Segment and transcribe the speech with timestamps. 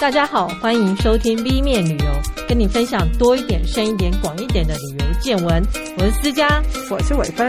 [0.00, 2.06] 大家好，欢迎收听 V 面旅游，
[2.48, 5.60] 跟你分享多一点、深一点、广一点的旅游见闻。
[5.98, 7.48] 我是思佳，我是伟芬。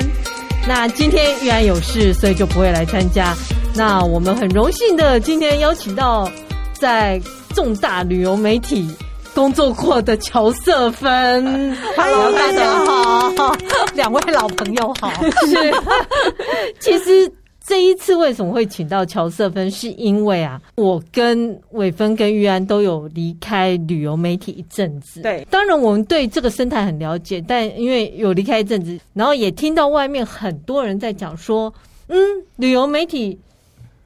[0.68, 3.36] 那今天依然有事，所以就不会来参加。
[3.76, 6.28] 那我们很荣幸的今天邀请到
[6.74, 7.22] 在
[7.54, 8.90] 重大旅游媒体
[9.36, 11.78] 工作过的乔瑟芬。
[11.96, 13.56] Hello，大家好，
[13.94, 15.12] 两位老朋友好。
[15.46, 15.74] 是，
[16.82, 17.32] 其实。
[17.70, 19.70] 这一次为什么会请到乔瑟芬？
[19.70, 25.22] 是因为啊，我跟伟芬跟玉安都有离开旅游媒体一阵子。
[25.22, 31.72] 对，当然我们对这个生态很了解，但因为有离开一阵子，然后也听到外面很多人在讲说，
[32.08, 32.18] 嗯，
[32.56, 33.38] 旅游媒体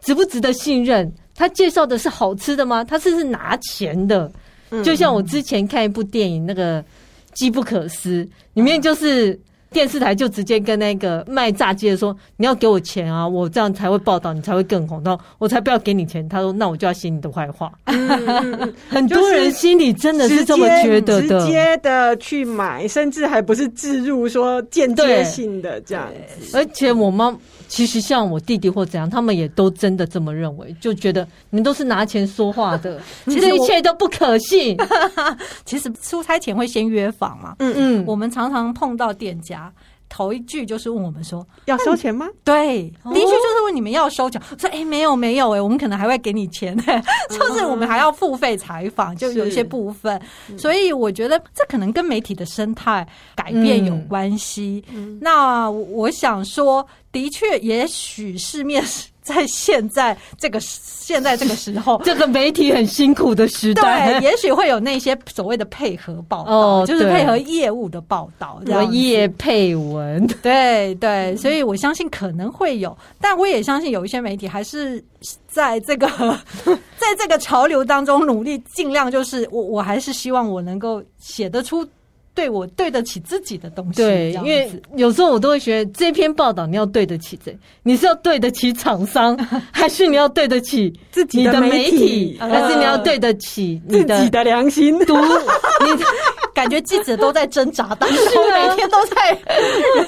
[0.02, 1.10] 值不值得信任？
[1.34, 2.84] 他介绍的是好吃的吗？
[2.84, 4.30] 他是不是拿钱的？
[4.72, 6.84] 嗯，就像我之前看一部电影，那个
[7.34, 8.26] 《机不可失》
[8.56, 9.40] 里面就是。
[9.74, 15.02] 电视台就直接跟那个卖炸鸡的说：“你要给我钱啊，我这样才会报道，你才会更红。
[15.04, 17.72] 然后我才不要给你钱。”他说：“那我就要写你的坏话。
[17.86, 26.08] 嗯”嗯、 很多人心里真的是这么觉得的，直接的去买，甚至还不是置入说间接性的这样
[26.40, 26.56] 子。
[26.56, 27.36] 而且我妈。
[27.74, 34.78] 其实像我弟弟或怎样，他们也都真的这么认为，就觉得你们都是拿钱说话的， 其实这一切都不可信。
[35.66, 39.74] 其实出差前会先约访嘛，嗯嗯，我们常常碰到店家，
[40.14, 42.30] 头一句就是问我们说要收钱吗？
[42.44, 44.40] 对，的确就是问你们要收钱。
[44.60, 46.78] 说哎，没有没有哎，我们可能还会给你钱，
[47.30, 50.22] 就是我们还要付费采访，就有一些部分。
[50.56, 54.84] 所以我觉得这可能跟媒体的生态改变有关系。
[55.20, 56.88] 那我想说。
[57.14, 58.84] 的确，也许市面
[59.24, 75.04] 在现在这个现在这个时候， 这个媒体很辛苦的时代，对，也许会有那些所谓的配合报道，哦、就是配合业务的报道，什么业配文，对对，所以我相信可能会有，但我也相信有一些媒体还是
[75.48, 76.08] 在这个
[76.98, 81.88] 在这个潮流当中努力，尽量就是我我还是希望我能够写得出。
[82.36, 87.56] 对我对得起自己的东西，对，因为有时候我都会觉得这篇报道你要对得起谁？
[87.84, 89.38] 你是要对得起厂商，
[89.72, 94.98] 还是你要对得起自己的媒体，还是你要对得起自己的良心？
[95.06, 96.04] 读你
[96.54, 98.18] 感觉记者都在挣扎当中，
[98.52, 99.32] 每天都在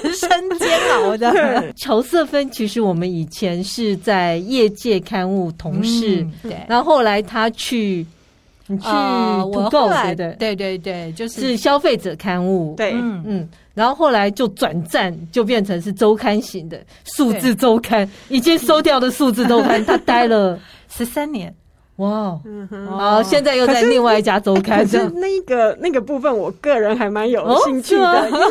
[0.02, 0.28] 人生
[0.58, 1.72] 煎熬的。
[1.76, 8.04] 乔瑟芬其实我们以前是在业界刊物同事，对，然后后来他去。
[8.68, 8.84] 你去
[9.52, 10.76] 土购学的，对对？
[10.76, 13.22] 对，就是是消费者刊物，对，嗯。
[13.24, 20.58] 嗯，然后后来就转战，就变成是周刊型的数字周刊，已经收掉的数字周刊， 他待了。
[20.88, 21.54] 十三年，
[21.96, 22.40] 哇，
[22.88, 28.46] 好，现在又在另外一家周刊，就那个那个部分，我个人还蛮有兴趣的，因为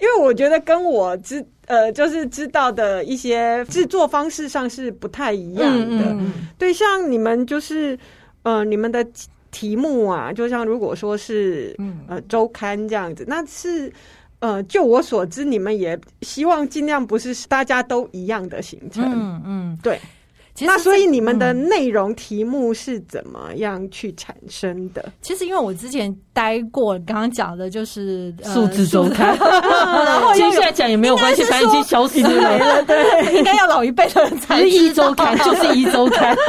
[0.00, 6.16] 因为我觉得跟我知呃就是知道的一些制作方式上是不太一样的，
[6.56, 7.98] 对，像你们就是
[8.42, 9.06] 呃你们的。
[9.54, 11.76] 题目啊，就像如果说是
[12.08, 13.90] 呃周刊这样子，那是
[14.40, 20.00] 呃就我所知，你们也希望尽量不是大家都一样的行程，嗯嗯，对。
[20.60, 25.04] 那所以你们的内容题目是怎么样去产生的？
[25.20, 32.84] 其实因为我之前待过，刚刚讲的就是数字周刊， 然后接下来讲也没有关系，反正已经消失了。
[32.84, 36.32] 对，应该要老一辈的人才是一周刊，就是一周刊。
[36.38, 36.46] 就是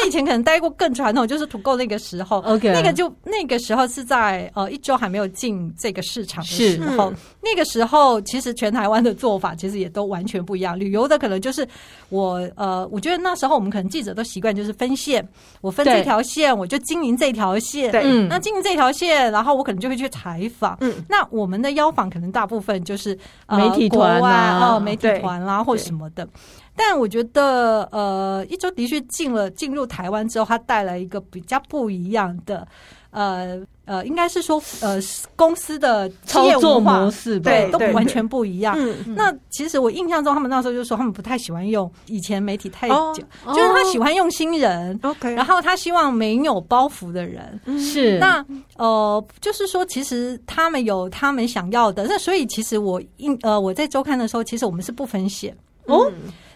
[0.00, 7.12] 我以前可能待过更传统，就是土购那个时候，OK，那个就那个时候是在呃一周还没有进这个市场的时候，
[7.42, 10.80] 那个时候其实全台湾的做法其实也都完全不一样。
[10.80, 11.68] 旅游的可能就是
[12.08, 13.33] 我呃，我觉得那。
[13.34, 15.28] 那时候我们可能记者都习惯就是分线，
[15.60, 17.90] 我分这条线，我就经营这条线。
[17.90, 20.78] 对，那经营这条线，然后我可能就会去采访。
[20.80, 23.18] 嗯，那我们的邀访可能大部分就是
[23.48, 26.28] 媒体团啊，哦，媒体团啦，或什么的。
[26.76, 32.64] 但我觉得，呃，一周的确进了进入台湾之后，它带来一个比较不一样的。
[33.10, 34.98] 呃呃，应该是说，呃，
[35.36, 38.74] 公司的操作模式对都完全不一样。
[38.78, 44.98] 嗯，那其实我印象中，他们那时候就说，他们不太喜欢用以前媒体太久，就是他喜欢用新人。
[45.02, 47.60] OK，然后他希望没有包袱的人。
[47.78, 48.44] 是那
[48.76, 52.06] 呃，就是说，其实他们有他们想要的。
[52.08, 55.54] 那所以，其实我印呃，我在周刊的时候，其实我们是不分线
[55.86, 56.10] 哦。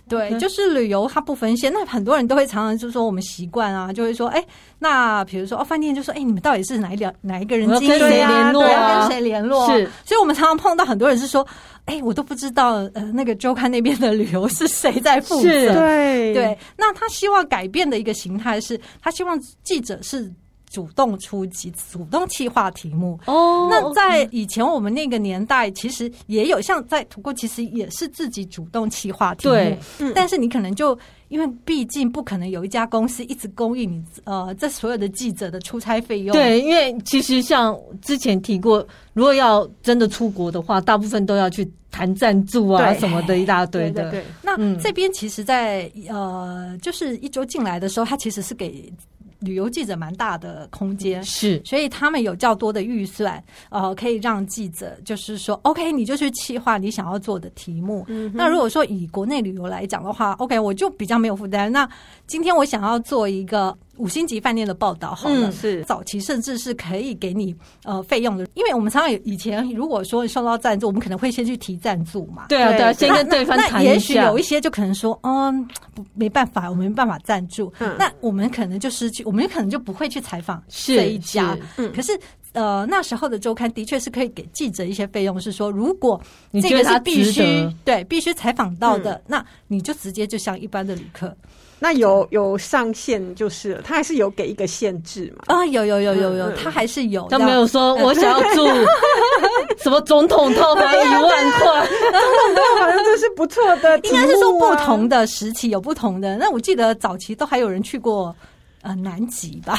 [0.08, 4.44] 对，就是旅游它不分线，那很多人都会常常就说我们习惯啊，就会说，哎，
[4.78, 8.52] 那比如说哦，饭店就说，哎，你们到底是哪一两哪一个人经营啊？
[8.52, 9.66] 对，要跟谁联络？
[9.70, 11.46] 是，所以我们常常碰到很多人是说，
[11.84, 15.74] 哎，我都不知道，呃，那个周刊那边的旅游是谁在负责？
[15.74, 20.32] 对对，那他希望改变的一个形态是，他希望记者是。
[20.70, 23.18] 主动出击，主动企划题目。
[23.26, 29.54] 哦，那在以前我们那个年代，其实也有像在图库，其实也是自己主动企划题目。
[29.54, 29.78] 对，
[30.14, 30.98] 但是你可能就
[31.28, 36.32] 因为毕竟不可能有一家公司一直供应你呃这所有的记者的出差费用。
[36.34, 44.10] 对，因为其实像之前提过，如果要真的出国的话，大部分都要去谈赞助啊什么的一大堆的。
[44.10, 48.92] 对，对，对，那这边其实在，在呃，就是一周进来的时候，他其实是给。
[49.40, 58.04] 旅游记者蛮大的空间，是，所以他们有较多的预算，呃，可以让记者就是说，OK，你就去企划你想要做的题目。
[58.08, 61.70] 嗯、那如果说以国内旅游来讲的话，OK，我就比较没有负担。
[61.70, 61.88] 那
[62.26, 63.76] 今天我想要做一个。
[63.98, 67.54] 五星级饭店的报道，好了，是早期甚至是可以给你
[67.84, 72.46] 呃费用的，因为我们常常以前如果说受到赞助，我们可能会先去提赞助嘛。
[72.48, 73.92] 对啊，对啊，先跟对方谈一下。
[73.92, 75.68] 也许有一些就可能说，嗯，
[76.14, 77.72] 没办法，我们没办法赞助。
[77.80, 81.58] 嗯，那我们可能就失去，我们可能就不会去采访这一家。
[81.76, 82.18] 嗯，可是
[82.52, 86.20] 呃那时候的周刊的确是可以给记者一些费用，是说如果
[86.62, 87.42] 这个是必须
[87.84, 91.36] 对必须采访到的，那你就直接就像一般的旅客。
[91.78, 95.54] 那有有上限就是了，他还是有给一个限制嘛？
[95.54, 97.26] 啊，有有有有有，他还是有。
[97.30, 98.66] 他没有说我想要住
[99.78, 103.98] 什么总统套房一万块，总统套房这是不错的。
[104.00, 106.36] 应该是说不同的时期有不同的。
[106.36, 108.34] 那我记得早期都还有人去过。
[108.88, 109.76] 呃，南极吧！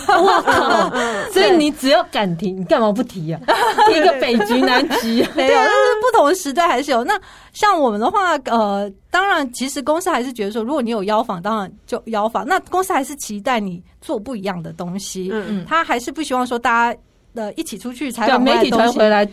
[1.33, 3.39] 所以你只要敢提，你干嘛不提呀？
[3.89, 7.03] 提一个北极、南极， 对啊，但是不同的时代还是有。
[7.03, 7.19] 那
[7.51, 12.45] 像我们的话，呃，当然，其实公司还是觉得说，如果你有邀访，当然就邀访。
[12.47, 16.99] 那公司还是期待你做不一样的东西，嗯嗯，他还是不希望说大家。
[17.33, 19.25] 呃，一起出去采访，媒体团回来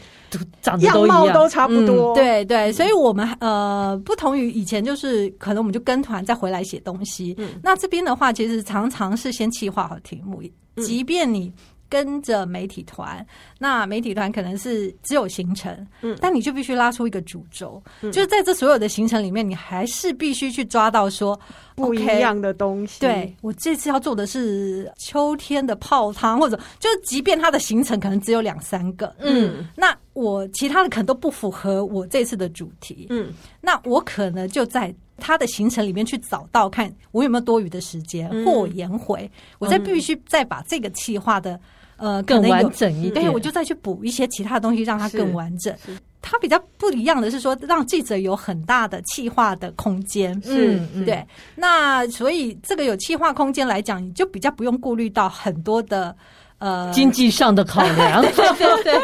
[0.62, 2.12] 长得都一样，样貌都差不多。
[2.12, 7.34] 嗯、对对，所以我们呃，不同于以前，就是可能我们就跟团再回来写东西。
[7.38, 10.42] 嗯、那这边的话，其实常常是先企划好题目，
[10.82, 11.52] 即便你。
[11.88, 13.24] 跟着媒体团，
[13.58, 21.38] 那媒体团可能是只有行程，嗯，但你就必须拉出一个主轴，嗯，就是在这所有的行程里面，你还是必须去抓到说
[21.74, 23.00] 不一样的东西。
[23.00, 34.94] 对，我这次要做的是秋天的泡汤，或者就是即便它的行程可能只有两三个，嗯，那我其他的可能都不符合我这次的主题，嗯，那我可能就在。
[35.18, 41.58] 他的行程里面去找到看我有没有多余的时间，或我延回，我再必须再把这个计划的
[41.96, 45.74] 呃更完整一点，对，我就再去补一些其他东西，让它更完整。
[46.20, 51.24] 它比较不一样的是说，让记者有很大的气化的空间，嗯，对。
[51.54, 56.14] 那所以这个有气化空间来讲，你就比较不用顾虑到很多的。
[56.58, 58.98] 呃，经济上的考量，对对对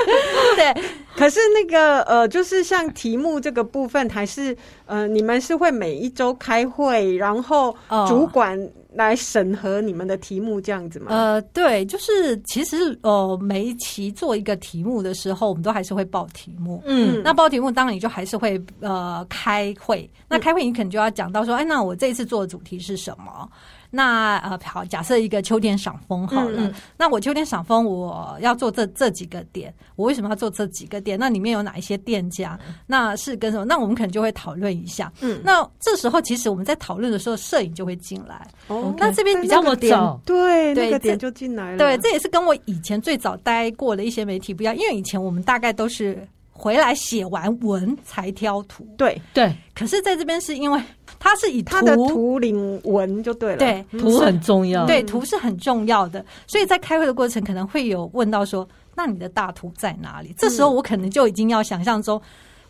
[0.56, 0.82] 对。
[1.16, 4.56] 可是那个呃，就是像题目这个部分，还是
[4.86, 7.76] 呃，你们是会每一周开会，然后
[8.08, 8.58] 主管
[8.94, 11.06] 来审核你们的题目这样子吗？
[11.10, 16.82] 呃，对，就是其实呃，每一期做一个题目的时候，我们都还是会报题目。
[16.86, 20.08] 嗯，那报题目当然你就还是会呃开会。
[20.28, 23.48] 那开会你可能就要讲到说，哎，那我这一次做的主题是什么？
[23.94, 31.18] 那呃，好，假设一个秋天赏枫好了，嗯、那我秋天赏枫，我要做这这几个点，我为什么要做这几个点？
[31.18, 32.58] 那里面有哪一些店家？
[32.86, 33.66] 那是跟什么？
[33.66, 35.12] 那我们可能就会讨论一下。
[35.20, 38.48] 嗯，那这时候其实我们在讨论的时候，摄影就会进来。
[38.68, 41.76] 哦，那这边比较早，对，那个点就进来了。
[41.76, 46.26] 对，这也是跟我以前最早待过的一些媒体不一样，因为以前我们大概都是。
[46.54, 49.52] 回来写完文才挑图，对对。
[49.74, 50.80] 可是在这边是因为
[51.24, 56.24] 它是以图它的图领文就对了，对，图很重要，对，图是很重要的。
[56.48, 60.30] 所以在开会的过程可能会有问到说，那你的大图在哪里？
[60.30, 62.20] 嗯、这时候我可能就已经要想象中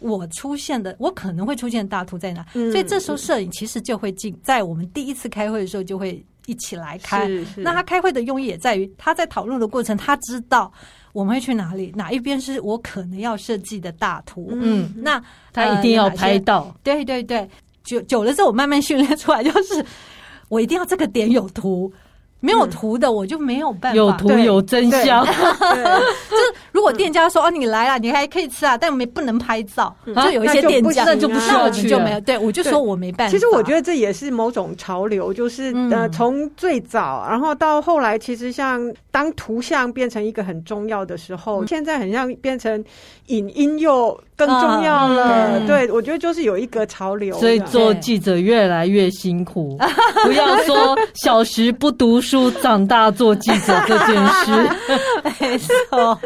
[0.01, 2.45] 我出现的，我可能会出现大图在哪。
[2.53, 7.27] 嗯、所以这时候摄影其实就会进，在我们第一次开会的时候就会一起来开。
[7.57, 10.71] 那他开会的用意也在于他在讨论的过程，他知道。
[11.15, 11.93] 我们会去哪里？
[11.95, 14.49] 哪一边是我可能要设计的大图？
[14.53, 15.23] 嗯，那
[15.53, 16.63] 他一定要拍到。
[16.63, 17.47] 呃、对对对，
[17.93, 19.85] 久久了之后，我慢慢训练出来，就是
[20.49, 21.93] 我一定要这个点有图。
[22.45, 23.97] 没有图的我就没有办法。
[23.97, 32.21] 有图有真相， 就是如果店家说哦，你来了，你还可以吃啊，但我们不能拍照，就有一些店家那就不需要去，就没有。
[32.23, 33.31] 对，我就说我没办法。
[33.31, 42.85] 其实我觉得这也是某种潮流，就是呃，从最早然后到后来，其实像当图像变成一个很重要的时候，现在很像变成
[43.27, 45.65] 影音又更重要了。
[45.69, 49.79] 对，我觉得就是有一个潮流，所以做记者越来越辛苦。
[50.27, 52.33] 不要说小时不读书。
[52.33, 54.71] 书长大做记者这件事，
[55.39, 56.19] 没错，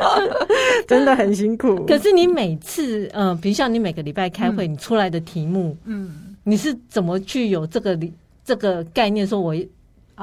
[0.86, 1.84] 真的很辛苦。
[1.84, 7.98] 可是你每次，嗯、呃，比如像你每个礼拜开会，你出来的题目，嗯，你是怎么去有这个
[8.44, 9.26] 这个概念？
[9.26, 9.52] 说我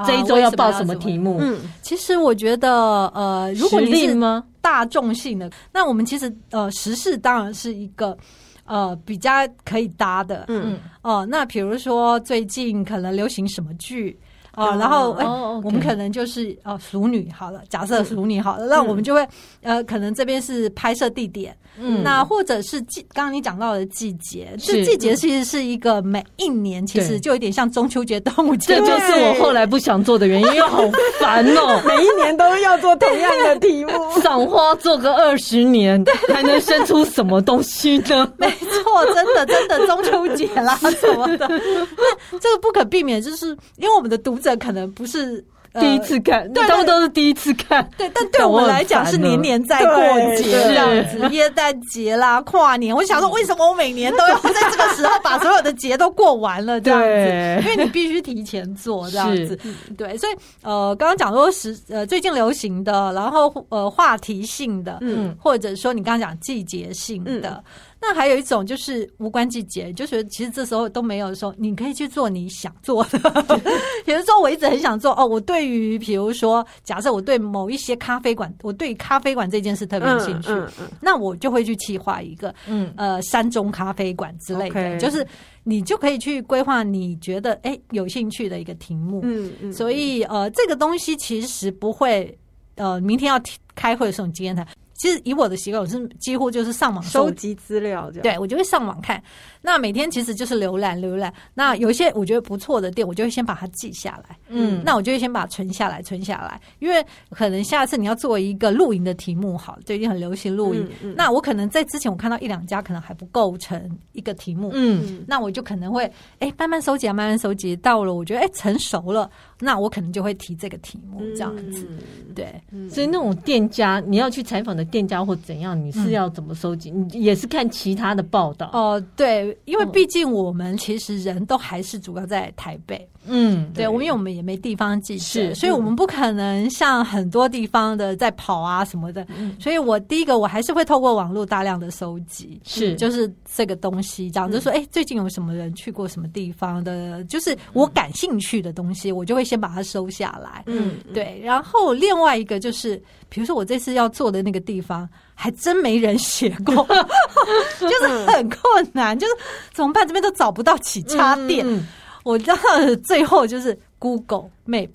[0.06, 1.38] 这一周要报什么题目？
[1.40, 8.16] 嗯，其实我觉得，呃，如果你是大众性的，那我们其实呃，时事当然是一个
[8.64, 9.30] 呃比较
[9.64, 10.46] 可以搭的。
[10.48, 14.18] 嗯哦、呃，那比如说最近可能流行什么剧？
[14.56, 15.24] 哦，然后哎，
[15.64, 19.26] 我们可能就是哦，熟女好了，假设熟女好了，那我们就会
[19.62, 30.82] 呃，可能这边是拍摄地点，嗯，那或者是季，刚刚你讲到的季节，这季节其实是一个每一年其实就有点像中秋节、端午节，这就是我后来不想做的原因，因为好
[31.20, 33.92] 烦哦， 每一年都要做同样的题目，
[34.22, 36.00] 赏花做个二十年，
[36.32, 38.32] 还能生出什么东西呢？
[38.38, 44.38] 没错，真的真的中秋节啦什么的，那这个不可避免，就是因为我们的读。
[44.44, 45.42] 这可能不是
[45.80, 47.88] 第一次看，对，他们都是第一次看。
[47.96, 49.96] 对，但对我们来讲是年年在过
[50.36, 52.94] 节这样子，耶诞节啦、跨年。
[52.94, 57.68] 我想说，为什么我每年都要在这个时候把所有的节都过完了这样子？
[57.68, 59.58] 因为你必须提前做这样子。
[59.96, 67.64] 对，所以呃，刚刚讲说时呃最近流行的，然后呃话题性的，嗯，或者说你刚刚讲季节性的。
[68.06, 73.18] 那还有一种就是无关季节，就是其实这时候都没有的时候，你可以去做你想做的。
[74.04, 85.26] 比如说，我一直很想做哦，我对于比如说，假设我对某一些咖啡馆，我对咖啡馆这件事特别有兴趣，嗯嗯嗯、那我就会去企划一个，嗯呃，山中咖啡馆之类的，嗯、就是
[85.62, 89.20] 你就可以去规划你觉得哎有兴趣的一个题目。
[89.24, 92.36] 嗯嗯，所以呃，这个东西其实不会
[92.74, 93.40] 呃，明天要
[93.74, 94.66] 开会的时候你今天谈。
[94.94, 98.10] 其实以我的习惯，我是几乎就是上网收集资料。
[98.22, 99.22] 对，我就会上网看。
[99.60, 101.32] 那每天其实就是浏览浏览。
[101.54, 104.36] 那有一些我觉得不错的店，我就会先把它记下来。
[104.48, 106.60] 嗯，那我就会先把它存下来，存下来。
[106.78, 110.84] 因为可能下次你要做一个露营的题目，好，最近很流行露营。
[111.02, 114.70] 嗯嗯、那我可能在之前我看到一两家，可能还不构成一个题目。
[114.74, 117.74] 嗯，那我就可能会哎慢慢收集啊，慢慢收集。
[117.76, 119.28] 到了我觉得哎成熟了，
[119.64, 121.84] 那我可能就会提这个题目这样子。
[121.90, 124.84] 嗯、对，所以那种店家你要去采访的。
[124.84, 126.90] 店家或怎样，你是要怎么收集？
[126.90, 129.00] 嗯、你也是看其他的报道哦、呃。
[129.16, 133.08] 对，因为毕竟我们其实人都还是主要在台北。
[133.26, 139.26] 嗯，对，我因为我们也没地方记者，是所以我们不可能像很多地方的在跑啊什么的。
[139.38, 150.62] 嗯、所以我第一个我还是会透过网络大量的收集，是就是这个东西，这样就说，哎、嗯，最近有什么人去过什么地方的，就是我感兴趣的东西，我就会先把它收下来。
[150.66, 151.40] 嗯，对。
[151.42, 152.96] 然后另外一个就是，
[153.28, 156.86] 比如说我这次要做的那个地方，还真没人写过，
[157.78, 159.32] 就是很困难，就是
[159.72, 160.06] 怎么办？
[160.06, 161.64] 这边都找不到起家店。
[161.66, 161.86] 嗯
[162.24, 162.56] 我知道
[163.04, 164.88] 最后就是 Google Map，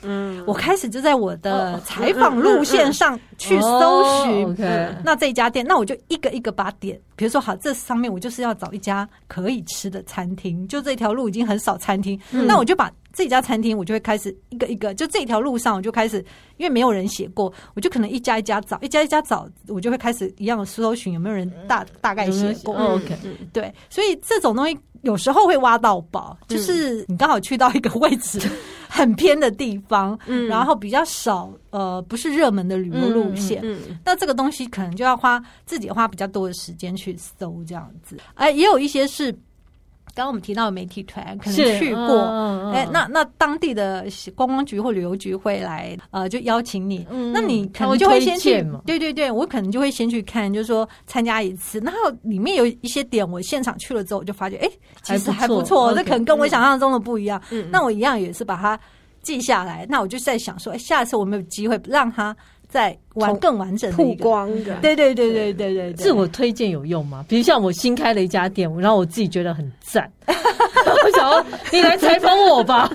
[0.00, 4.56] 嗯，我开始就在我的采访路线上去搜寻，
[5.04, 16.18] 那这家店，那我就一个一个把点，比如说好，这上面我就是要找一家可以吃的餐厅，就这条路已经很少餐厅，那我就把这家餐厅，我就会开始一个一个，就这条路上我就开始，
[16.56, 23.16] 因为没有人写过，我就可能一家一家找，一家一家找，我就会开始一样的搜寻有没有人大大概写过，OK，
[23.52, 24.76] 对，所以这种东西。
[25.02, 28.40] 有时候会挖到宝，就是你刚好去到一个位置
[28.88, 39.36] 很偏的地方，嗯，然后比较少呃不是热门的旅游路线，嗯，嗯，那这个东西可能就要花自己花比较多的时间去搜这样子，哎，也有一些是。
[40.14, 42.20] 刚刚我们提到的媒体团可能去过，
[42.72, 44.06] 哎、嗯，那那当地的
[44.36, 54.70] 观光局或旅游局会来，呃，就邀请你，嗯、那你可能就会先去，对对对，我可能就会先去看，就是说参加一次，然后里面有一些点，我现场去了之后，我就发觉，哎，
[55.02, 57.42] 其实还不错，这可能跟我想象中的不一样。
[57.50, 58.78] 嗯、那我一样也是把它
[59.22, 62.34] 记下来，那我就在想说，哎，下次我没有机会让他。
[62.74, 67.24] 在完更完整的曝光的， 对对对对对对，自我推荐有用吗？
[67.28, 72.90] 比如像我新开了一家店，然后我自己觉得很赞， 我想要你来采访我吧，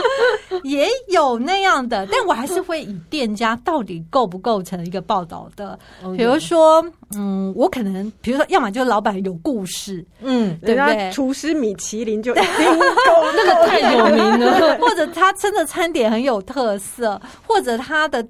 [0.64, 5.78] 也有那样的，但我还是会以店家到底构不构成一个报道的，
[6.16, 6.82] 比如说，
[7.14, 11.10] 嗯，我可能比如说，要么就是老板有故事，嗯，对不对？
[11.12, 18.26] 厨师米其林就那个太有名了，或者他真的餐点很有特色，或者他的。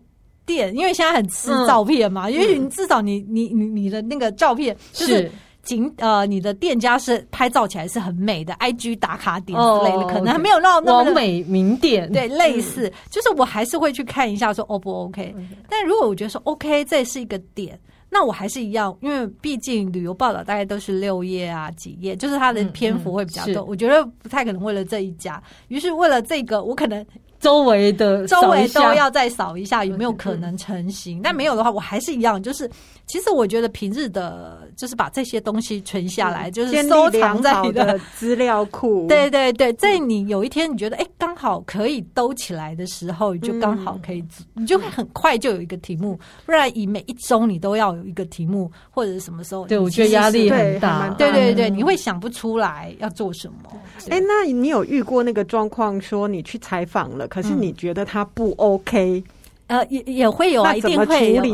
[0.50, 5.30] 店，因为现在很吃照片嘛，嗯、因为你至少你你你你的那个照片就是
[5.62, 12.10] 景呃，你的店家是拍照起来是很美的，IG 打卡点之类的，哦、可能还没有到那么美名店。
[12.10, 15.32] 对，类似，嗯、就是我还是会去看一下说 O 不 OK。
[15.36, 17.78] 嗯、但如果我觉得说 OK，这是一个点，
[18.10, 27.06] 那我还是一样，因为毕竟旅游报道大概都是六页啊几页，就是它的篇幅会比较多，我觉得不太可能为了这一家，于是为了这个，我可能。
[27.40, 31.20] 周围的周围都要再扫一下，有没有可能成型？
[31.22, 32.70] 但没有的话，我还是一样，就是
[33.06, 39.06] 其实我觉得平日的，就是把这些东西存下来，就是收藏在你的资料库。
[39.08, 44.22] 对 对对，在你有一天你觉得哎，刚好可以兜起来的时候，你就刚好可以，
[44.54, 46.18] 你就会很快就有一个题目。
[46.44, 49.66] 不然以每一周你都要有一个题目，或者是什么时候？
[49.66, 51.08] 对，我觉得压力很大。
[51.18, 53.70] 对对对，你会想不出来要做什么。
[54.10, 59.24] 哎，那你有遇过那个状况，说你去采访了，可是你觉得他不 OK？
[59.68, 61.44] 呃，也也会有啊，一定会有。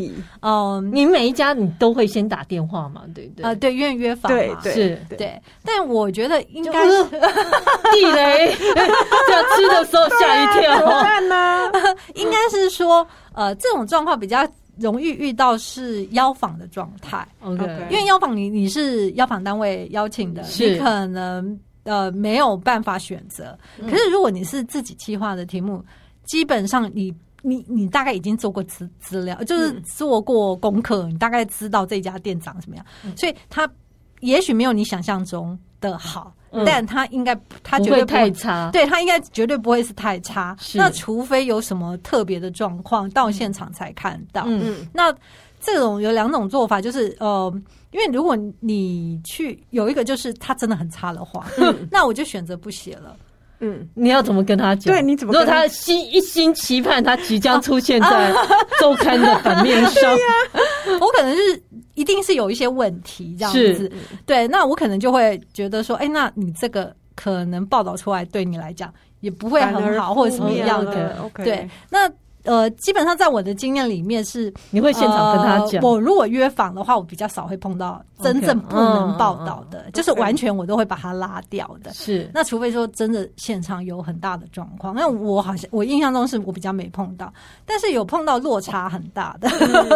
[0.40, 3.44] 嗯，你每一家你都会先打电话嘛，对不对？
[3.44, 5.38] 呃，对，约约访嘛，是，对。
[5.62, 8.56] 但我觉得应该是地雷，
[9.30, 10.76] 要吃的时候吓一跳。
[10.80, 11.70] 怎么办呢？
[12.16, 17.28] 应该是说，呃，这种状况比较容易遇到是邀访的状态。
[17.42, 23.58] OK，因为邀访你你是邀访单位邀请的，你可能呃没有办法选择。
[23.80, 25.82] 可是如果你是自己计划的题目，
[26.24, 27.10] 基本上你。
[27.42, 33.70] 你你大概已经做过资资料，就是做过功课，嗯、你大概知道这家店长什么样，嗯、所以他
[34.18, 40.56] 也许没有你想象中的好，嗯、但他应该他绝对不太差，对他应该绝对不会是太差。
[40.74, 44.42] 那除非有什么特别的状况，到现场才看到。
[44.48, 45.14] 嗯，那
[45.60, 47.52] 这种有两种做法，就是呃，
[47.90, 53.16] 因为如果你去有一个就是他真的很差的话，嗯、那我就选择不写了。
[53.60, 54.94] 嗯，你要怎么跟他讲？
[54.94, 55.32] 对，你怎么？
[55.32, 58.30] 如果他心一心期盼他即将出现在
[58.78, 60.60] 周刊的版面上， 啊啊、
[61.00, 61.62] 我可能是
[61.94, 63.74] 一定是有一些问题这样子。
[63.74, 63.92] 是
[64.26, 71.16] 对，那我可能就会觉得说，哎、欸，那你这个可能报道出来对你来讲也不会很好，或者什么样的。
[71.34, 71.44] Okay.
[71.44, 72.08] 对，那。
[72.46, 75.82] 呃，基本上在我的经验里面是，你会现场跟他讲。
[75.82, 81.92] 呃、我如果约访的话，我比较少会碰到真正不能报道的就是完全我都会把它拉掉的。
[81.92, 87.32] 是那除非说真的现场有很大的状况，那我好像我印象中是我比较没碰到，
[87.64, 89.48] 但是有碰到落差很大的。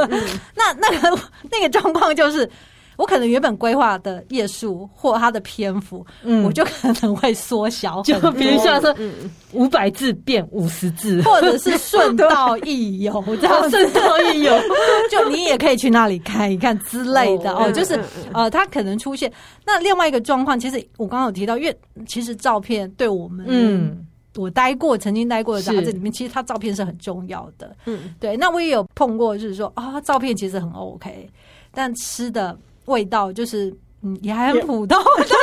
[0.54, 1.18] 那那个
[1.50, 2.50] 那个状况就是。
[3.00, 8.94] 我可能原本规划的页数或它的篇幅，嗯，我就可能会缩小，就比如像说
[9.54, 14.52] 五百字变五十字，或者是顺道一游， 这样顺道一游，
[15.10, 17.72] 就你也可以去那里看一看之类的哦。
[17.72, 17.98] 就是
[18.34, 19.32] 呃，它可能出现。
[19.64, 21.74] 那另外一个状况，其实我刚刚有提到，因为
[22.06, 28.36] 其实照片对我们，嗯，我待过曾经待过的杂志里面，其实它照片是很重要的，嗯，对。
[28.36, 31.26] 那我也有碰过，就是说啊，照片其实很 OK，
[31.72, 32.54] 但吃的。
[32.90, 33.72] 味道就是
[34.02, 35.34] 嗯，也还很普通， 但是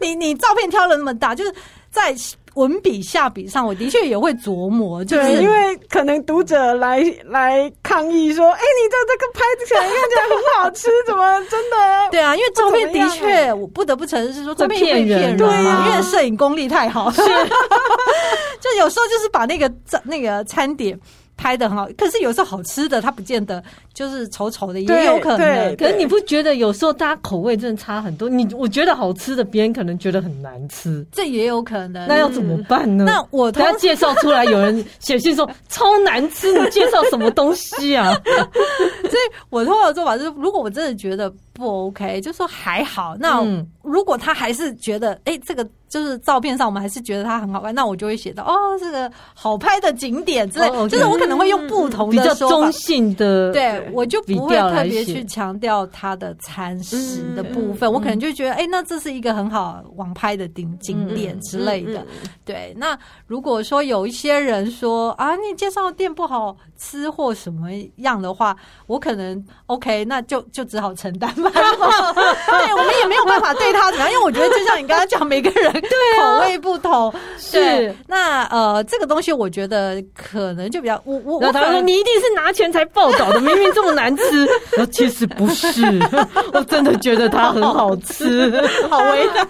[0.00, 1.52] 你你你照片挑了那么大，就是
[1.90, 2.14] 在
[2.54, 11.76] 文笔下笔上，我的确也会琢磨，就是因为可能读者来 来抗议说，哎，你这这个拍起来看起来很好吃，怎么 真的？
[12.10, 20.98] 对啊，因为照片的确，我不得不承认是说照片会骗人，对啊，因为摄影功力太好，是，就有时候就是把那个那个餐点。
[21.38, 23.62] 拍的很好，可是有时候好吃的它不见得
[23.94, 25.76] 就是丑丑的，也有可能。
[25.76, 28.28] 可是你不觉得有时候大家口味真的差很多？
[28.28, 32.06] 你我觉得好吃的，别人可能觉得很难吃，这也有可能。
[32.08, 33.04] 那要怎么办呢？
[33.06, 38.12] 那我等下 介绍出来，有人写信说超难吃，你介绍什么东西啊？
[39.08, 43.16] 所以我通常的做法就是，如果我真的觉得不 OK，就说还好。
[43.18, 43.44] 那
[43.82, 45.68] 如果他还是觉得，哎，这个。
[45.88, 50.66] 就是照片上，我们还是觉得它很好看，那我就会写到哦，这个好拍的景点之类。
[50.66, 50.88] Oh, okay.
[50.90, 57.88] 就是我可能会用不同的比较中性的，对，我就不会特别去强调它的餐食的部分。
[57.88, 62.06] 嗯、我可能就觉得，哎、欸，那这是一个很好网拍的景景点之类的。
[62.44, 62.94] 对，那
[63.26, 68.54] 如果说有一些人说啊，你介绍的店不好吃或什么样的话，
[68.86, 71.47] 我可能 OK，那就就只好承担吧。
[71.52, 75.72] 对，我们也没有办法对他怎么样，因为我觉得就像你刚刚讲，每个人。
[75.72, 81.40] 口味不同是那呃，这个东西我觉得可能就比较我我。
[81.40, 84.48] 然后他说：“你一定是拿钱才报道的，明明这么难吃。”
[84.90, 85.82] 其实不是，
[86.52, 88.50] 我真的觉得它很好吃，
[88.88, 89.46] 好味道。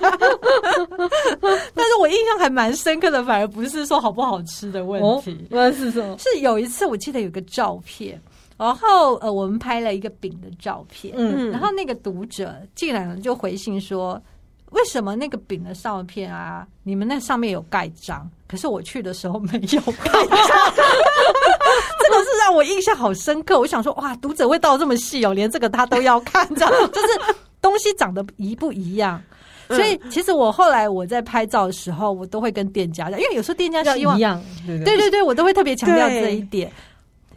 [1.75, 5.47] 但是我印象还蛮深刻的，反而不是说好不好吃的问题。
[5.51, 6.17] 那是什么？
[6.19, 8.21] 是有一次我记得有个照片，
[8.59, 14.21] 然后呃，我们拍了一个饼的照片，嗯，然后那个读者竟然就回信说。
[14.73, 16.67] 为什么那个饼的照片啊？
[16.83, 20.37] 你们那上面有盖章，可是我去的时候没有盖章，
[20.77, 23.59] 这个是让我印象好深刻。
[23.59, 29.19] 我想说，哇，读者味道这么细哦，连这个他都要看，这样就是东西长得一不一样。
[29.69, 36.71] 所以其实我后来我在拍照的时候，我都会跟店家讲，因为有时候店家希望一样，对对对，我都会特别强调这一点。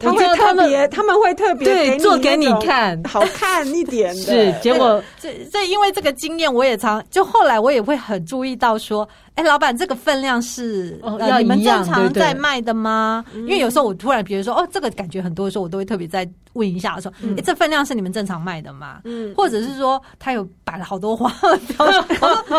[0.02, 4.20] 他会特别，他们会特别对做给你看，好看一点的。
[4.22, 9.08] 是结果，这这因为这个经验，我也常就后来我也会很注意到说。
[9.34, 13.24] 哎，老板，这个分量是、哦呃、你们正常在卖的吗？
[13.32, 19.00] 对对，因为有时候我突然比如说，哦，这个感觉很多的时候，我都会特别在问一下说，哎，这分量是你们正常卖的吗？
[19.04, 21.32] 嗯，或者是说，他有摆了好多花，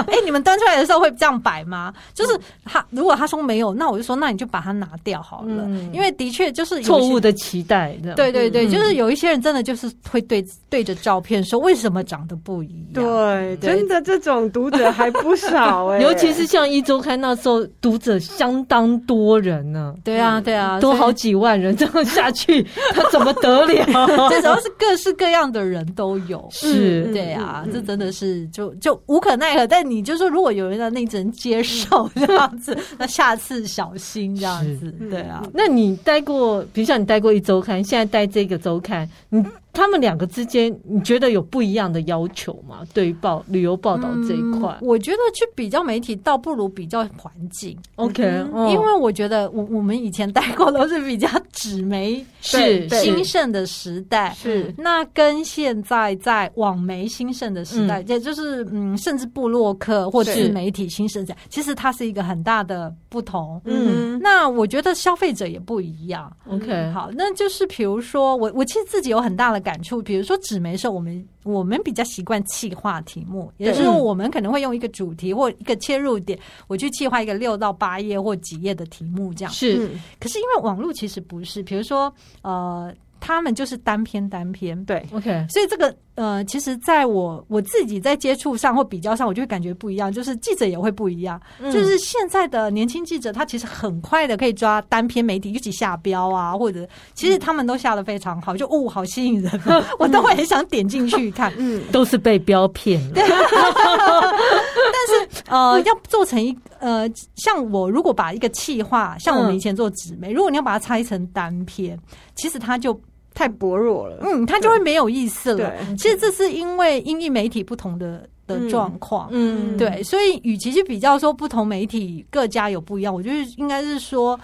[0.07, 1.93] 哎，你们端出来的时候会这样摆吗？
[2.15, 7.95] 就是他如果他说没有，那我就说，那你就把它拿掉好了，嗯、因为的确就是错误的期待。
[8.15, 13.03] 对对对，就是有一些人真的就是会对对着照片说，为什么长得不一样？
[13.03, 16.62] 对，对真的这种读者还不少 哎、欸，尤其是像。
[16.67, 24.07] 一周刊那时候读者相当多人呢，对啊，对啊，多好几万人，这样下去 他怎么得了？
[24.29, 29.65] 这主要是各式各样的人都有，是，对啊，这真的是就就无可奈何。
[29.67, 35.43] 但你就说，如果有人在那只能接受这样子， 那下次小心这样子，对啊。
[35.53, 39.43] 那你待过，比如像你待过一周刊，现在待这个周刊，你。
[39.73, 42.81] 他们两个之间，你觉得有不一样的要求吗？
[42.93, 47.75] 对于报旅游报道这一块，嗯，我觉得去比较媒体，倒不如比较环境。
[47.95, 63.59] OK，嗯，因为我觉得我我们以前待过都是比较纸媒是兴盛的时代，是那跟现在在网媒兴盛的时代，也就是嗯，甚至布洛克或者是媒体兴盛这样，其实它是一个很大的不同。
[63.65, 66.31] 嗯，那我觉得消费者也不一样。
[66.47, 69.62] OK，好，那就是比如说我我其实自己有很大的。
[69.63, 79.89] 感触，比如说纸媒的时候，我们我们比较习惯气化题目，也就是说，我们可能会用一个主题或一个切入点，我去气化一个六到八页或几页的题目，这样是。
[80.19, 82.93] 可是因为网络其实不是，比如说呃。
[83.25, 90.11] 他们就是单篇单篇，对，OK，所以这个呃，其实在我我自己在接触上或比较上，我就会感觉不一样。
[90.11, 99.49] 就是记者也会不一样，嗯、就是现在的年轻记者，他其实很快的可以抓单篇媒体一起下标啊，或者其实他们都下的非常好，就哦，好吸引人，
[99.97, 101.49] 我都会很想点进去看。
[101.57, 103.13] 嗯，都是被标骗了。
[103.13, 111.97] 对但是呃， 要做成一呃，像我如果把一个企划，像我们以前做纸媒，嗯、如果你要把它拆成单篇，
[112.35, 112.99] 其实它就。
[113.33, 115.73] 太薄弱了，嗯，它就会没有意思了。
[115.97, 124.39] 其实这是因为音译媒体不同的的状况，嗯，对，所以与其去比较说不同媒体各家有不一样，我觉得应该是说。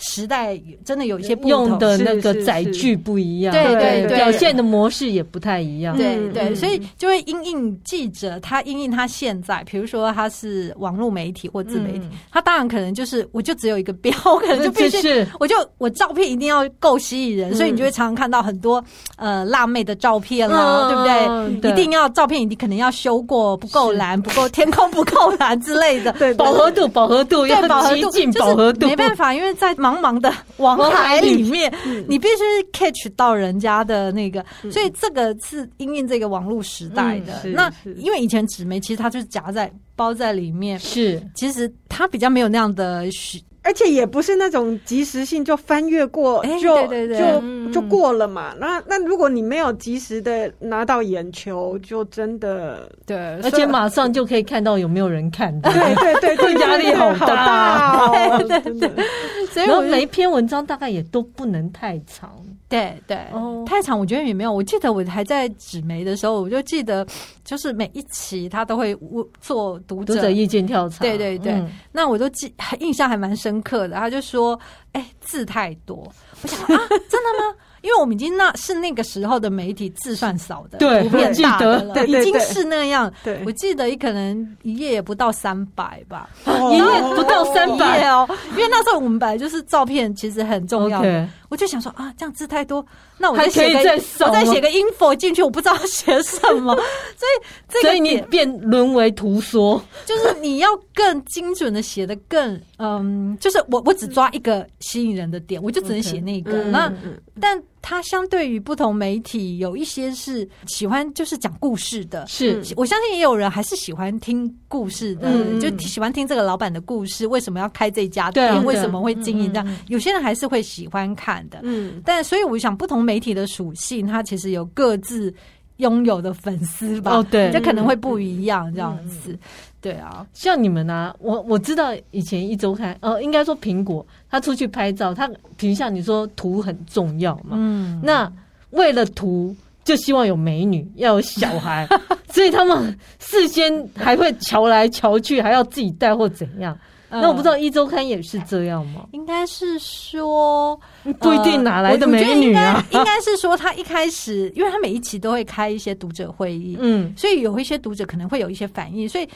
[0.00, 18.82] 时代真的有一些不同，用的那个载具不一样，对对对，表现的模式也不太一样，对对，所以就会因应记者，他因应他现在，比如说他是网络媒体或自媒体，他当然可能就是我就只有一个标，可能就必须，我就我照片一定要够吸引人，所以你就会常常看到很多
[19.16, 21.70] 呃辣妹的照片啦，对不对？
[21.70, 27.60] 一定要照片一定可能要修过，不够蓝，不够天空不够蓝之类的， 对，饱和度饱和度要
[27.94, 31.72] 极尽饱和度，没办法，因为在茫茫的网海里面，
[32.06, 37.48] 你必须 catch 到人家的那个，所以这个是因应这个网络时代的。
[37.50, 43.40] 那因为以前纸媒其实它就是夹在包在里面，是其实它比较没有那样的需。
[43.62, 48.54] 而且也不是那种即时性，就翻越过就、欸、对对对就就过了嘛。
[48.58, 55.70] 那那如果你没有及时的拿到眼球，就真的对，而且马上就可以看到有没有人看的。
[55.70, 58.38] 对对对， 压力好大哦。
[58.48, 59.04] 对对对，
[59.52, 62.34] 所以我每一篇文章大概也都不能太长。
[62.68, 63.18] 对对，
[63.66, 64.52] 太长我觉得也没有。
[64.52, 67.06] 我记得我还在纸媒的时候，我就记得
[67.44, 68.96] 就是每一期他都会
[69.40, 71.04] 做读者，读者意见调查。
[71.04, 73.60] 对对对，那我都记印象还蛮深。
[73.62, 74.58] 刻的，他就说
[74.92, 75.96] ：“哎、欸，字太多。”
[76.42, 77.54] 我想啊， 真的吗？
[77.82, 83.12] 因为我们已经那是那个时候的媒体字算少的，对，图片大的了，已经是那样。
[83.24, 86.28] 对，我记得可能一页也不到三百吧，
[86.72, 88.28] 一页不到三百哦。
[88.50, 91.28] 因为那时候我们本来就是照片，其实很重要的。
[91.50, 92.84] 我就想说啊，这样字太多，
[93.18, 93.78] 那我再写个
[94.24, 96.74] 我再写个 info 进去，我不知道写什么，
[97.18, 106.62] 所以这个所以你变沦为图说，就是你要更精准的写的更嗯，就是我我只抓一个吸引人的点，我就只能写那个。
[106.64, 112.62] 那、嗯、但它相对于不同媒体，有一些是喜欢就是讲故事的，是。
[112.76, 121.40] 我相信也有人还是喜欢听故事的，嗯、就喜欢听这个老板的故事，为什么要开这家店，啊、为什么会经营这样，有些人还是会喜欢看。
[121.48, 125.34] 的，嗯，但所以我想，不同媒体的属性，它其实有各自
[125.80, 127.16] 拥有的粉丝吧？
[127.16, 129.36] 哦，对，就可能会不一样这样子。
[129.80, 138.32] 对啊，像你们呢、啊，我我知道以前一周刊，呃，应该说苹果，他出去拍照，他比如像你说图很重要嘛，嗯，那
[138.70, 139.54] 为了图。
[139.82, 141.88] 就希望有美女，要有小孩，
[142.30, 146.78] 所以他们事先还会瞧来瞧去，还要自己带或怎样。
[147.10, 149.06] 那我不知道一周刊也是这样吗？
[149.12, 150.78] 应该是说
[151.18, 159.28] 不一定哪来的美女啊，应该是说他一开始，因为他每一期都会开一些读者会议，嗯，所以有一些读者可能会有一些反应，所以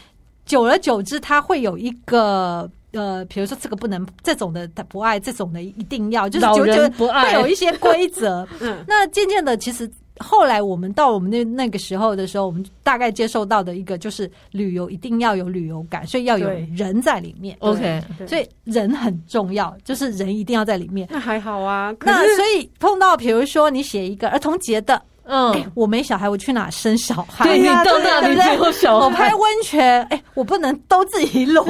[0.47, 8.47] 久而久之，他会有一个呃，比如说这个不能这种的他不爱，这种的一定要，就是久久不爱，会有一些规则。
[8.61, 9.91] 嗯，那渐渐的，其实。
[10.19, 17.57] 后来我们到我们那那个时候的时候，我们大概接受到的一个就是旅游一定要有旅游感，所以要有人在里面。
[17.59, 21.09] OK，所以人很重要，就是人一定要在里面。
[21.11, 21.93] 那还好啊。
[22.01, 27.45] 那所以碰到比如说你写一个儿童节的，嗯、欸，我没小孩，我去哪生小孩？
[27.49, 31.65] 对，你到那里最后小孩，我拍温泉，哎、欸，我不能都自己裸，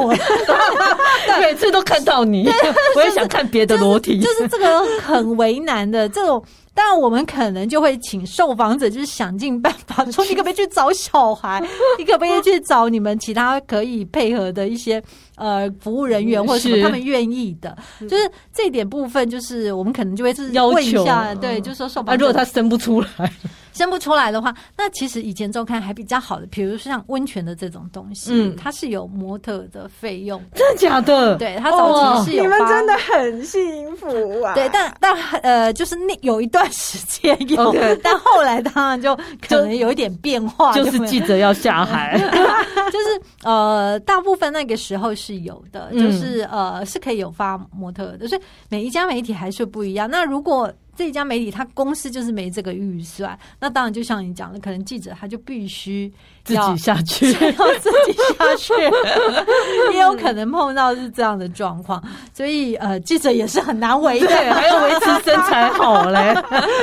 [1.41, 2.47] 每次都看到你，
[2.95, 6.45] 我也想看别的裸体，就是，就是这个很为难的这种。
[6.77, 11.63] 但我们可能就会请受访者，就是想尽办法 说，你可不可以去找小孩？
[11.99, 15.03] 你可不可以去找你们其他可以配合的一些
[15.37, 17.77] 呃服务人员，或者什么他们愿意的？
[18.01, 23.33] 就是这一点部分，就是我们可能就会是问一下，对，就是说受访者，如果他生不出来。
[23.75, 31.37] 生不出来的话，那其实以前周刊还比较好的，比如说像温泉的这种东西，嗯，它是有模特的费用，真的假的？
[31.37, 32.45] 对，它早期是有。
[32.45, 34.07] 你们真的很幸福
[34.43, 34.55] 啊！
[34.55, 37.99] 对，但但呃，就是那有一段时间有，Okay.
[38.03, 42.17] 但后来当然就可能有一点变化，就，就是记者要下海，
[42.93, 50.09] 就是呃，大部分那个时候是有的，就是呃是可以有发模特的，所以每一家媒体还是不一样。
[50.09, 56.13] 那如果这一家媒体，他公司就是没这个预算，那当然就像你讲的，可能记者他就必须
[56.45, 58.73] 自己下去，要自己下去，
[59.95, 62.03] 也有可能碰到是这样的状况，
[62.33, 66.35] 所以呃，记者也是很难为的，还要维持身材好嘞。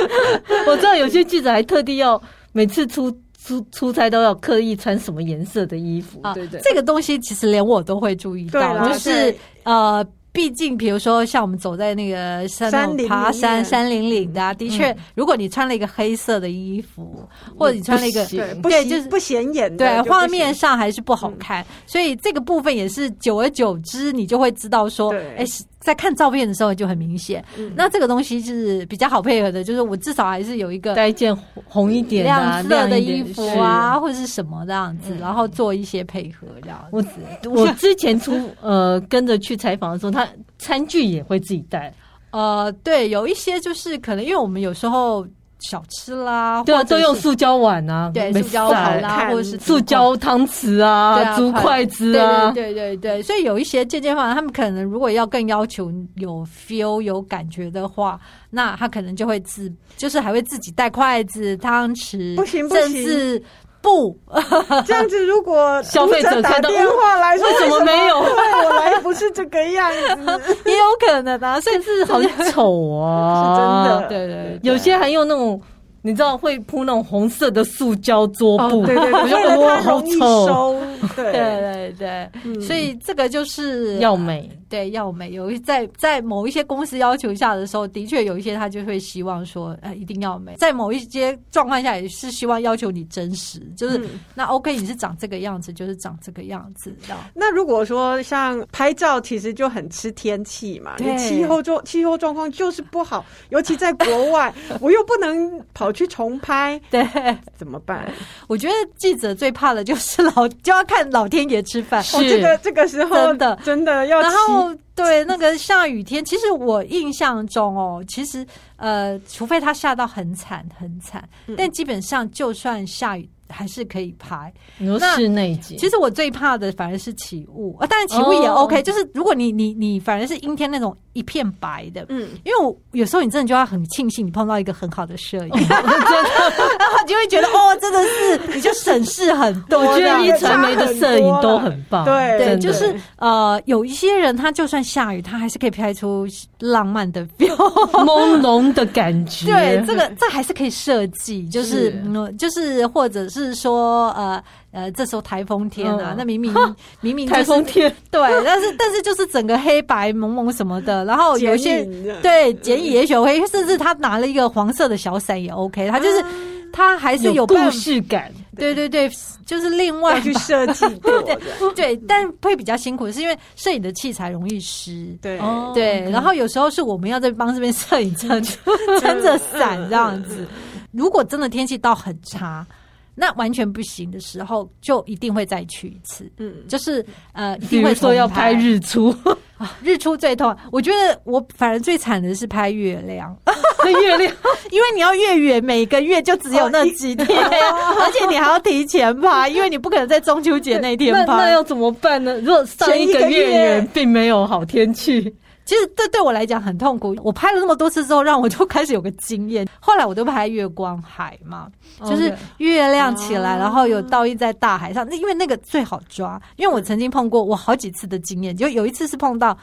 [0.66, 2.20] 我知道有些记者还特地要
[2.52, 3.10] 每次出
[3.44, 10.04] 出出差都要刻意穿什么颜色的衣服，啊、对对，这个东西其实连我都会注意到，就是呃。
[10.32, 18.24] 毕竟，比如说像我们走在那个山爬山山林岭的，啊，的确，如果你穿了一个黑色的衣服，或者你穿了一个
[18.62, 21.64] 对，就是不显眼，对，画面上还是不好看。
[21.86, 25.44] 所以这个部分也是久而久之，你就会知道说，哎。
[25.82, 37.48] 在看照片的时候就很明显，嗯，那这个东西是比较好配合的，就是我至少还是有一个带一件红一点亮色的衣服啊，或者是什么这样子，然后做一些配合这样子。
[37.48, 40.26] 我我之前出呃跟着去采访的时候，他
[40.58, 41.92] 餐具也会自己带。
[42.30, 45.26] 呃，对，有一些就是可能因为我们有时候。
[45.62, 58.20] 小吃啦，对啊，都用塑胶碗啊，对，塑胶碗啦，或者是塑胶汤匙啊，竹筷子啊，对对对，所以有一些健健房，他们可能如果要更要求有 feel 有感觉的话，
[58.50, 63.42] 那他可能就会自，就是还会自己带筷子、汤匙，不行不行，甚至。
[63.82, 64.16] 不，
[64.86, 68.18] 这样子，如果消费者打电话来说，为什么没有？
[68.20, 70.40] 我来不是这个样子，
[70.70, 75.60] 也有可能啊，甚至好丑啊， 是真的，对对，有些还用那种。
[76.04, 80.76] 你知道会铺那种红色的塑胶桌布，哦、对对对，我觉得它容易收，
[81.14, 81.30] 对。
[81.32, 85.30] 对对，嗯、所以这个就是要美，对要美。
[85.32, 90.56] 有一在在某一些公司要求下的时候，的确有一些他就会希望说，呃，一定要美。
[90.56, 96.92] 在某一些状况下，也是希望要求你真实，就是、嗯、那 OK，你是长这个样子，就是长这个样子。
[97.34, 105.92] 那如果说像拍照，其实就很吃天气嘛，你气候状气候状况就是不好， 尤其在国外，我又不能跑。
[105.92, 107.06] 去重拍，对，
[107.54, 108.10] 怎么办？
[108.46, 112.02] 我觉得记者最怕的就是老就要看老天爷吃饭。
[112.02, 114.22] 是、哦、这个这个时候真的真的要。
[114.22, 114.61] 然后
[114.94, 123.28] 对那个下雨天，其实我印象中哦，其实呃，除非它下到很惨很惨，嗯、但基本上就算下雨。
[123.52, 125.76] 还是可以拍，你说室内景。
[125.78, 135.74] 其实我最怕的反而是起雾啊，当然起雾也 OK，、哦、就是如果你你你反而是阴天那种一片白的，嗯，因为我有时候你真的就要很庆幸你碰到一个很好的摄影，真的，
[136.78, 139.80] 然后就会觉得哦，真的是你就省事很多。
[139.80, 146.26] 我觉得一传媒的摄影都很棒，对对，就是呃，有一些人他就算下雨，他还是可以拍出
[146.58, 147.54] 浪漫的 feel，
[148.04, 149.46] 朦胧的感觉。
[149.46, 153.41] 对，这个这还是可以设计，就是，是嗯，就是或者是。
[153.42, 156.54] 是说呃呃，这时候台风天啊，嗯、那明明
[157.02, 161.84] 明明台风天，对，但是但是就是整个黑白蒙蒙什么的，然后有些
[162.22, 166.28] 对剪影也许 OK，甚至他拿了一个黄色的小伞也 OK，他就是、啊、
[166.72, 168.74] 他还是有，有故事感，对。
[168.74, 169.10] 对对，
[169.44, 171.38] 就是另外去设计， 对
[171.74, 175.38] 对，但会比较辛苦，是因为摄影的器材容易湿，对。
[175.74, 178.42] 对，然后有时候是我们要在帮这边摄影撑
[179.00, 180.46] 撑着伞这样子。
[180.92, 182.66] 如果真的天气到很差。
[183.14, 186.30] 那完全不行的时候，就一定会再去一次。
[186.38, 189.14] 嗯，就是呃，一定会说要拍日出
[189.58, 190.56] 啊，日出最痛。
[190.70, 193.36] 我觉得我反而最惨的是拍月亮，
[194.02, 194.32] 月亮，
[194.70, 201.24] 因为你要月圆，每个月就只有那几天，而且你还要提前拍，因为你不可能在中秋节那天拍。
[201.26, 202.36] 那那要怎么办呢？
[202.40, 205.32] 如果上一个月圆并没有好天气。
[205.64, 207.16] 其实这对我来讲很痛苦。
[207.22, 209.66] 我拍了那么多次之后，让我就开始有个经验。
[209.80, 211.68] 后来我都拍月光海嘛，
[212.00, 215.06] 就是月亮起来，然后有倒映在大海上。
[215.08, 219.56] 那因为那个最好抓，因为我曾经碰过我好几次的经验，就有一次是碰到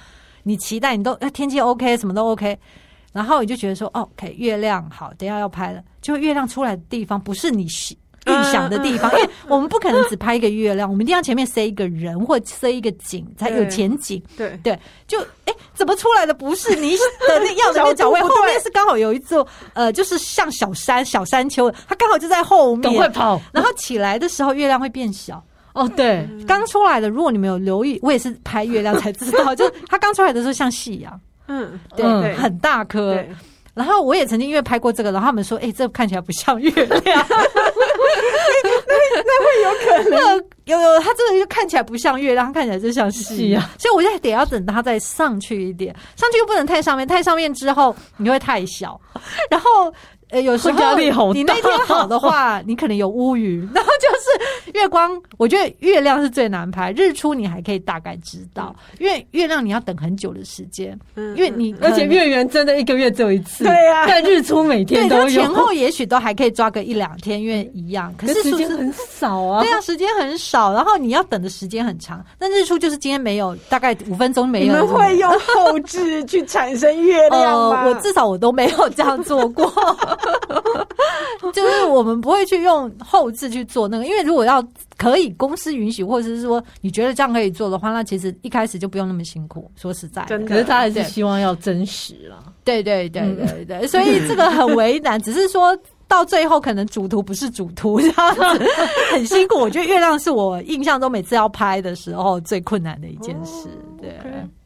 [0.44, 2.58] 你期待你都天气 OK，什么都 OK，
[3.12, 7.68] 然后你就觉得说 OK，月亮好，等一下要拍了，就月亮出来的地方不是你
[8.25, 14.21] 预想的地方，因为我们不可能只拍一个月亮，我们一定要前面塞一个人或塞一个景才有前景。
[14.38, 14.77] 对对，
[15.08, 18.19] 就哎，怎么出来的不是你的那样的那角位？
[18.21, 22.82] 后面是刚好有一座呃，就是像小山小山丘，它刚好就在后面。
[22.82, 23.41] 赶快跑！
[23.51, 25.43] 然后起来的时候，月亮会变小。
[25.73, 31.21] 哦，对，刚出来的，如果你没有留意，我也是拍月亮才知道， 就是它刚出来的时候像夕阳。
[31.47, 33.23] 嗯，对，很大颗。
[33.75, 36.99] 然后我也曾经因为拍过这个，然后他们说：“哎、欸，这看起来不像月亮。
[38.88, 38.93] ”那
[39.24, 43.62] 那会有可能有有，它真的就看起来不像月亮，它看起来就像夕阳。
[43.78, 49.00] 所以我就得要等它再上去一点，上去又不能太上面，太上面之后你会太小。
[49.50, 49.93] 然后。
[50.32, 51.34] 呃，有时候压力好大。
[51.34, 55.20] 你那天好的话， 你可能有乌云，然后就是月光。
[55.38, 60.98] 我觉得月亮是最难拍，日出你还可以大概知道，因为月亮你要等很久的时间。
[61.15, 64.06] 嗯，因为你而且月圆真的一个月只有一次，对呀。
[64.08, 68.13] 但日出每天都有，前后也许都还可以抓个一两天，因为一样。
[68.18, 72.24] 可是时间很少啊，对啊，时间很少，然后你要等的时间很长。
[72.38, 74.65] 那日出就是今天没有，大概五分钟没有。
[74.65, 77.86] 你们会用后置去产生月亮 吗？
[77.88, 79.72] 我至少我都没有这样做过。
[81.53, 84.65] 就是我们不会去用后置去做那个，因为如果要
[84.97, 89.71] 可以公司允许，或者是说你觉得这样可以做的话，那其实一开始就不用那么辛苦。
[89.75, 92.53] 说实在的，可是他还是希望要真实了。
[92.63, 95.19] 对对对对对，所以这个很为难。
[95.21, 95.77] 只是说
[96.08, 98.65] 到最后，可能主图不是主图，这样子
[99.12, 99.55] 很辛苦。
[99.55, 103.69] 我觉得月亮是我印象中每次要拍的时候最困难的一件事。
[103.99, 104.13] 对，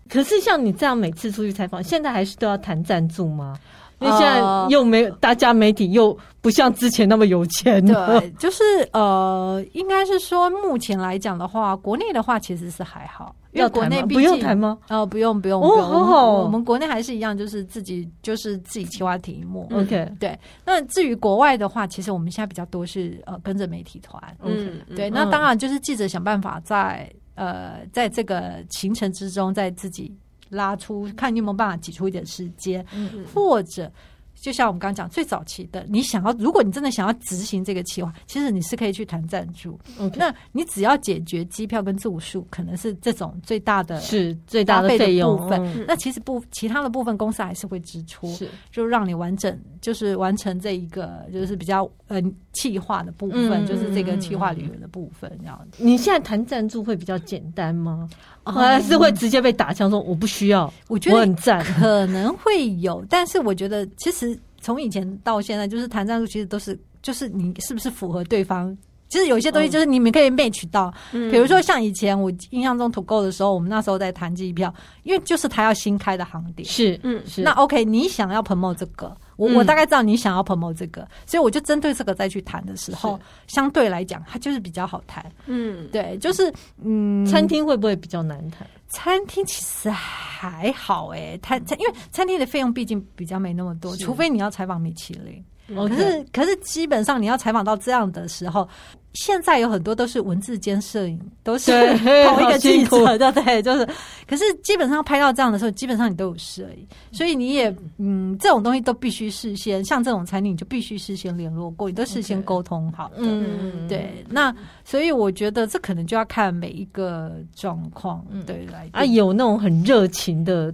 [0.09, 3.55] 可是像你这样每次出去采访，现在还是都要谈赞助吗？
[4.03, 4.39] 因为现在
[4.69, 7.83] 又没有，大家媒体又不像之前那么有钱。
[7.85, 14.77] 对，就是呃，应该是说目前来讲的话，国内的话其实是还好，因为国内不用谈吗？
[14.89, 19.69] 哦，不用不用不用，好好，我们国内还是一样，就是自己就是自己企划题目。
[19.73, 20.37] OK，对。
[20.65, 24.21] 那至于国外的话，其实我们现在比较多是呃跟着媒体团。
[24.43, 25.09] 嗯，对。
[25.09, 30.13] 那当然就是记者想办法在呃在这个行程之中，在自己。
[30.53, 33.91] 拉出看你有没有办法挤出一点时间，嗯嗯，或者
[34.35, 39.79] 就像我们刚刚讲最早期的，你想要，如果你真的想要执行这个计划，其实你是可以去谈赞助。
[40.15, 45.63] 那你只要解决机票跟住宿，可能是这种最大的是最大的费用部分。
[45.77, 55.81] 嗯、那其实不其他的部分公司还是会支出，是就让你完整就是完成这一个就是比较呃企划的部分，嗯、就是这个企划旅游的部分这样子。
[55.81, 58.09] 你现在谈赞助会比较简单吗？
[58.43, 68.75] 还是会直接被打枪说我不需要，我觉得很赞，可能会有，但是我觉得其实从以前到现在，就是谈战术其实都是就是你是不是符合对方。
[69.09, 77.43] 其实有些东西就是你们可以 match 到，嗯、比如说像以前我印象中土购的时候，我们那时候在谈机票，因为就是他要新开的航点，是嗯是。
[77.43, 85.25] 那 OK，你想要 promote 这个，我、嗯、我大概知道你想要 promote 这个，所以我就针对这个再去谈的时候，相对来讲它就是比较好谈。
[85.45, 88.67] 嗯，对，就是嗯，餐厅会不会比较难谈？
[88.89, 95.43] 餐厅其实还好哎、欸，餐餐因为餐厅的费用毕竟比较没那么多，除非你要采访米其林。
[95.67, 98.67] 可是可是基本上你要采访到这样的时候。
[99.13, 101.71] 现在有很多都是文字兼摄影，都是
[102.01, 103.61] 同一个记者，对不对？
[103.61, 103.87] 就是，
[104.27, 113.17] 可是基本上拍到这样的时候，基本上你都有摄影，所以你也嗯，这种东西都必须事先，像这种餐厅你就必须事先联络过，你都事先沟通好的。
[113.19, 114.25] 嗯，对。
[114.29, 120.73] 那所以我觉得这可能就要看每一个状况，对来啊，有那种很热情的。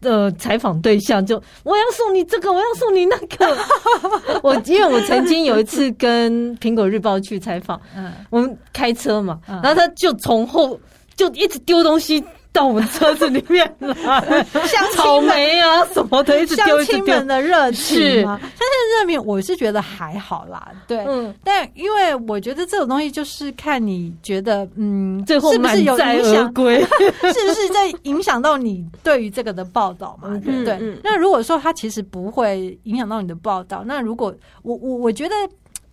[0.00, 3.56] 的采访对象就我要送你这个，我要送你那个。
[4.42, 10.78] 我因为我曾经有一次跟苹果日报去采访，嗯，我们开车嘛，然后他就从后
[11.16, 18.38] 就一直丢东西到我们车子里面来， 乡草莓啊什么的，一直丢，乡亲们的热情吗？
[18.40, 20.70] 但是热情，我是觉得还好啦。
[20.86, 26.52] 对，嗯，但因为我觉得这种东西就是看你觉得，嗯，最后是不是有影响？
[27.32, 30.28] 是不是在影响到你对于这个的报道嘛？
[30.44, 30.78] 对不对？
[31.04, 35.34] 那如果说它其实不会影响到你的报道，那如果我我我觉得。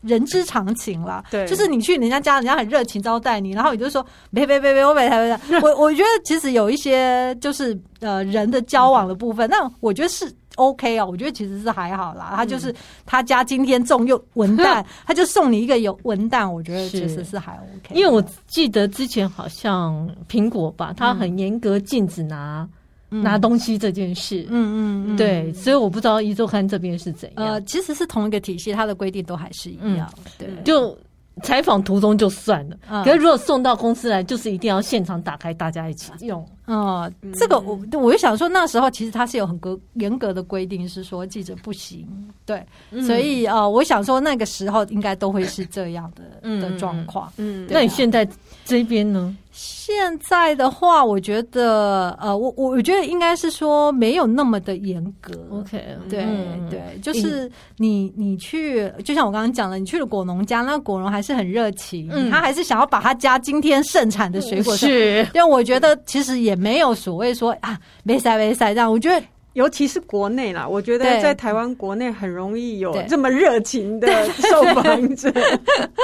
[0.02, 12.34] 人之常情啦，对，就是你去人家家，人家很热情招待你，然后你就说别别别别，我没台没我我觉得其实有一些就是呃人的交往的部分，那我觉得是 OK 啊，我觉得其实是还好啦。
[12.36, 12.74] 他就是
[13.06, 17.96] 他家今天中又文旦， 他就送你一个有文旦，我觉得其实是还 OK。
[17.96, 22.68] 因为我记得之前好像苹果吧，他很严格禁止拿。
[23.10, 27.46] 拿东西这件事，嗯嗯，嗯对，所以我不知道一周刊这边是怎样。
[27.46, 30.12] 呃，其实是同一个体系，它的规定都还是一样。
[30.18, 30.98] 嗯、对，就
[31.44, 36.46] 采访途中就算了，嗯、可是如果送到公司来，就是一定要现场打开，大家一起用。
[36.68, 42.06] 哦、嗯，这个我我就想说，那时候其实他是有很格严格的规定，是说记者不行。
[42.46, 42.62] 对，
[42.92, 47.32] 嗯、所以呃，我想说那个时候应该都会是这样的、嗯、的状况。
[47.38, 48.28] 嗯，啊、那你现在
[48.66, 49.36] 这边呢？
[49.52, 55.34] 现在的话，我觉得呃，我我我觉得应该是说没有那么的严格。
[55.50, 65.28] OK，对、嗯、对，就是你你去，就像我刚刚讲的，你去了果农家，那果农还是很热情，嗯、他还是想要把他家今天盛产的水果是。
[65.34, 66.57] 因为我觉得其实也。
[66.58, 75.32] 没有所谓说啊，没塞没塞这样，我觉得尤其是国内啦，我觉得在台湾国内很容易有这么热情的 受访者。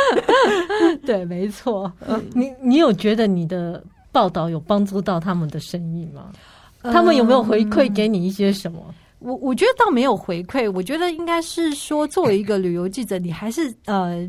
[1.05, 1.91] 对，没错。
[2.33, 6.31] 你你有觉得你的报道有帮助到他们的生意吗？
[6.81, 8.83] 他们有没有回馈给你一些什么？
[8.87, 14.27] 嗯、我我觉得倒没有回馈，我觉得应该是说，作为一个旅游记者，你还是呃，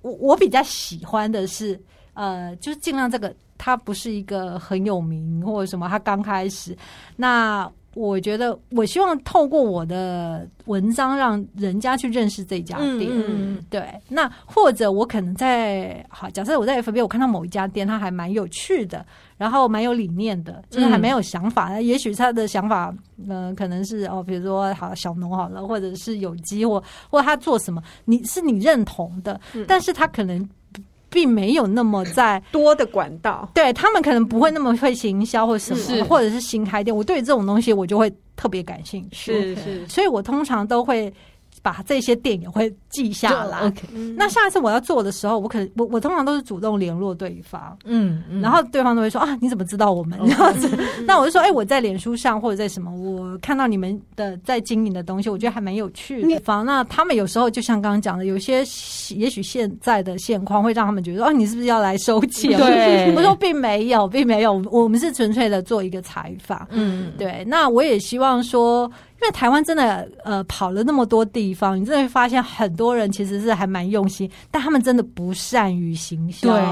[0.00, 1.78] 我我比较喜欢的是
[2.14, 3.34] 呃，就是尽量这个。
[3.58, 6.76] 他不是一个很有名或者什么，他刚开始。
[7.16, 13.08] 那我觉得，我希望透过我的文章，让人家去认识这家店。
[13.08, 13.88] 嗯，对。
[14.08, 21.76] 那或者我可能在好，假设我在 FB，我看到某一家店，它还蛮有趣的，然后蛮有理念的，就是还蛮有想法的。
[21.76, 30.44] 嗯、也许他的想法，嗯、呃，可能是哦，比如说好小农好了，或者是有机，或或他做什么，你是你认同的，嗯、但是他可能。
[31.14, 36.94] 并没有那么在 多的管道，对他们可能不会那么会行销或什么，是或者是新开店。
[36.94, 41.10] 我对这种东西我就会特别感兴趣，是是，所以我通常都会。
[41.64, 43.60] 把这些店也会记下来。
[43.60, 43.88] OK，
[44.18, 50.78] 那下一次我要做的时候，我可能我我通常都是主动联络对方，嗯，然后对方都会说啊，你怎么知道我们这样子？
[51.06, 56.38] 那我就说，哎，我在脸书上或者在什么，我看到你们的在经营的东西，我觉得还蛮有趣的。
[56.40, 58.58] 方那他们有时候就像刚刚讲的，有些
[59.16, 62.58] 也许现在的现况会让他们觉得，哦，你是不是要来收钱？
[62.58, 66.68] 对， 我说并没有，并没有，我们是纯粹的做一个采访。
[66.70, 67.42] 嗯，对。
[67.46, 68.90] 那我也希望说。
[69.24, 76.62] 因为台湾真的呃跑了那么多地方，你真的会发现很多人其实是还蛮用心，但他们真的不善于行销，对，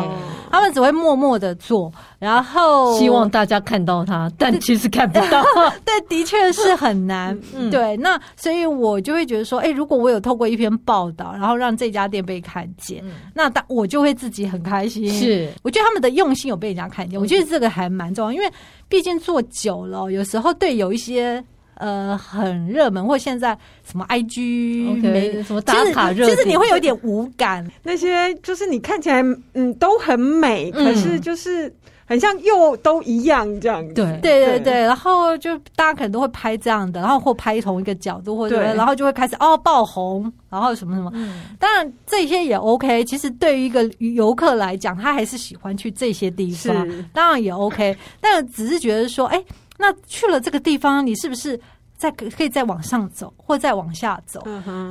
[0.51, 5.43] 他们只会默默的做，然后希望大家看到他，但其实看不到。
[5.83, 7.35] 对，的确是很难。
[7.55, 15.09] 嗯、对，那所以我就会觉得说，哎，如果我有透过一篇报道，然后让这家店被看见，嗯、那当我就会自己很开心。
[15.09, 18.53] 是，我觉得他们的用心有被人家看见，我觉得这个还蛮重要，因为
[18.91, 21.43] 毕竟做久了，有时候对有一些。
[21.83, 27.69] 呃，很热门，或现在什么 IG okay, 没什么打卡热，其实你会有点无感。
[27.83, 29.21] 那些就是你看起来
[29.55, 31.75] 嗯都很美，嗯、可是就是
[32.07, 33.95] 很像又都一样这样子。
[33.95, 41.11] 对对对对，然后就大家可能都会拍这样的，然后或拍同一个角度，或者然后就会开始哦爆红，然后什么什么。
[41.17, 43.03] 嗯、当然这些也 OK。
[43.07, 47.97] 其实对于一个游客来讲，他还是喜欢去这些地方，当然也 OK。
[48.21, 49.43] 但只是觉得说，哎。
[49.83, 51.61] 那去了这个地方，你是不是
[51.97, 54.41] 再可以再往上走，或再往下走？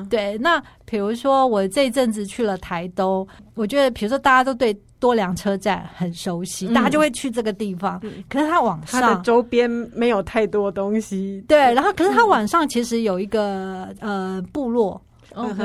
[0.10, 0.38] 对。
[0.40, 3.26] 那比如说我这一阵子去了台东，
[3.56, 7.98] 我觉得比如说大家都对多良车站很熟悉，嗯、大家就会去这个地方。
[8.04, 11.44] 嗯、可是它往上，它的周边没有太多东西。
[11.48, 15.02] 对，然后可是它晚上其实有一个呃部落。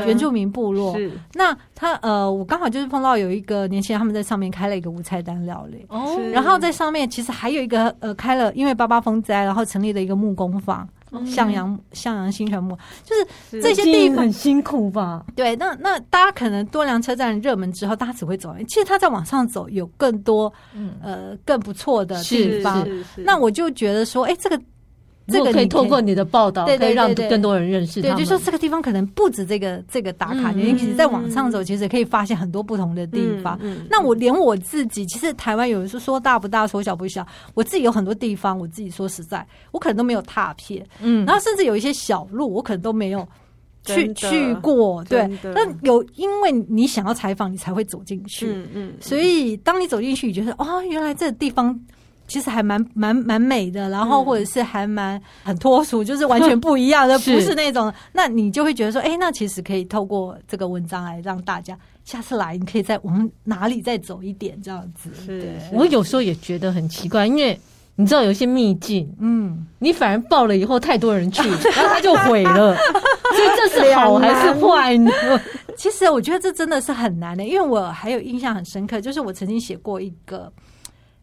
[0.07, 1.11] 原住民部落，是。
[1.35, 10.89] 那他呃，我刚好就是碰到有一个年轻人，他们在上面开了一个无菜单料理，哦，然后在上面其实还有一个呃，开了因为八八风灾，然后成立了一个木工坊，
[11.27, 13.15] 向阳向阳新泉木，就
[13.51, 15.25] 是这些地方很辛苦吧？
[15.35, 20.95] 对，那那大家可能多良车站热门之后，大家只会走，其实他在往上走有更多嗯。
[21.03, 22.87] 呃更不错的地方，
[23.17, 24.61] 那我就觉得说，哎，这个。
[25.29, 28.01] 这个可以透过你的报道，可以让更多人认识。
[28.01, 33.59] 对，就说这个地方可能不止这个这个打卡点，你其实在网上走，其实可以发现很多不同的地方。
[33.91, 40.87] 那我连我自己，其实台湾有人说说大不大，说小不小，我自己有很多地方，我自己说实在，我可能都没有踏遍。
[41.01, 43.27] 嗯，然后甚至有一些小路，我可能都没有。
[43.89, 51.73] 去去过，对，那有因为你想要采访，你才会走进去，嗯嗯，所以当你走进去，你觉得哦，原来这个地方
[52.27, 65.11] 其实还蛮蛮蛮美的，然后或者是还蛮很脱俗，就是完全不一样的， 不是那种，那你就会觉得说，哎，那其实可以透过这个文章来让大家下次来，你可以再往哪里再走一点这样子。
[65.25, 67.59] 是，我有时候也觉得很奇怪，因为。
[67.99, 71.41] 你知道有一些秘境，嗯，你反而报了以后太多人去，
[71.73, 75.11] 然后他就毁了，所以这是好还是坏呢？
[75.79, 80.53] 其实我觉得这真的是很难的，因为我还有印象很深刻，就是我曾经写过一个，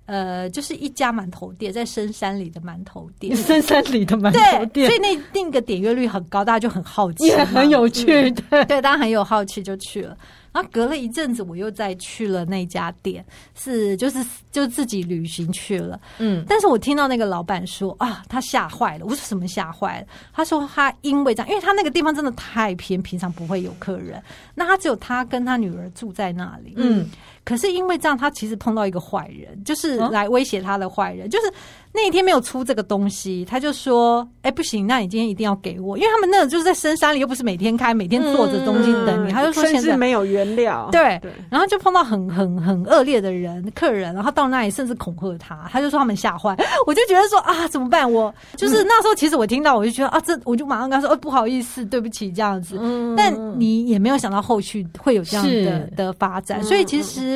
[0.06, 10.18] 呃，就是一家馒头店在深山里的馒头店， 深山里的馒头店，所以那那个点阅率很高，大家就很好奇，也很有趣，对，对，大家很有好奇就去了。
[10.52, 13.26] 然后隔了一阵子，我又再去了那家店，
[13.56, 16.00] 是就是就自己旅行去了。
[16.20, 19.06] 嗯，但是我听到那个老板说啊，他吓坏了。
[19.06, 20.08] 我说什么吓坏了？
[20.32, 24.22] 他说他因为这样，因为他那个地方真的太偏，平常不会有客人。
[24.54, 26.76] 那他只有他跟他女儿住在那里。
[26.78, 27.10] 嗯，
[27.46, 31.52] 可是因为这样，他其实碰到一个坏人，就是来威胁他的坏人，就是。
[31.96, 39.30] 那一天没有出这个东西，他就说：“哎、欸，不行，那你今天一定要给我，因为他们那个就是在深山里，又不是每天开，每天坐着东西等你。
[39.32, 48.12] 嗯”他就说：“现在没有原料。”对，对，然后就碰到很很很恶劣的人客人，然后到那里甚至恐吓他，他就说他们吓坏， 我就觉得说啊，怎么办？
[48.12, 52.76] 我就是那时候，其实我听到我就觉得啊，这我就马上跟他说：“哦，不好意思，对不起，这样子。
[52.82, 57.33] 嗯”但你也没有想到后续会有这样的的发展，所以其实。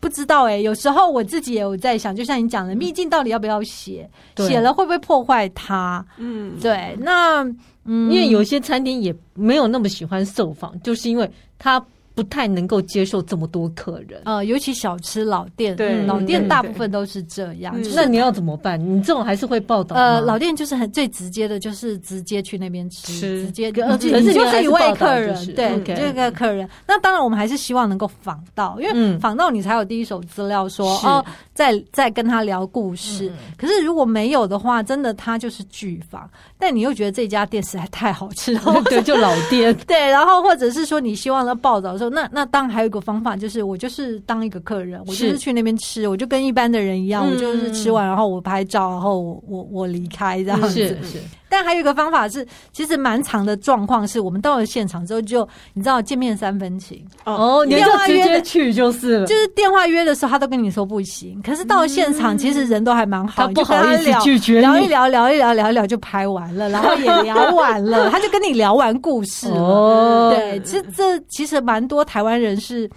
[0.00, 4.08] 不知道哎、欸，有时候我自己也有在想，就像你讲的，秘境到底要不要写？
[4.36, 6.04] 写了会不会破坏它？
[6.16, 6.96] 嗯，对。
[7.00, 7.42] 那
[7.84, 11.84] 嗯，因为有些餐厅也没有那么喜欢受访，就是因为他。
[12.18, 17.80] 不太能够接受这么多客人，呃，尤其小吃老店，对，老店大部分都是这样。
[17.94, 18.76] 那你要怎么办？
[18.76, 20.02] 你这种还是会报道吗？
[20.02, 26.68] 呃，老店就是很最直接的，就是直接去那边吃，直接跟，可是就是一位客人，对，这个客人。
[26.88, 33.30] 那当然，我们还是希望能够访到，因为访到你才有第一手资料，说哦，在在跟他聊故事。
[33.56, 36.28] 可是如果没有的话，真的他就是拒访。
[36.58, 39.96] 但你又觉得这家店实在太好吃了， 对，就老店， 对。
[40.08, 42.14] 然后或者是说，你希望他报道的时候。
[42.14, 50.68] 那那当然还有一个方法，就是我就是当一个客人，我就是去那边吃，我就跟一般的人一样，我就是吃完然后我拍照，然后我我我离开这样子。
[50.68, 51.18] 是是。
[51.48, 59.26] 但还有一个方法是，其实蛮长的状况是，我们到了现场之后，就你知道见面三分情哦，你就直接去就是了。
[59.26, 70.34] 就是电话约的时候，他都跟你说不行，可是到了现场，其实人都还蛮好，他不好意思拒绝，聊一聊，聊一聊，聊一聊就拍完了，然后也聊完了，他就跟你聊完故事了。
[70.34, 72.88] 对，其实这其实蛮多台湾人是。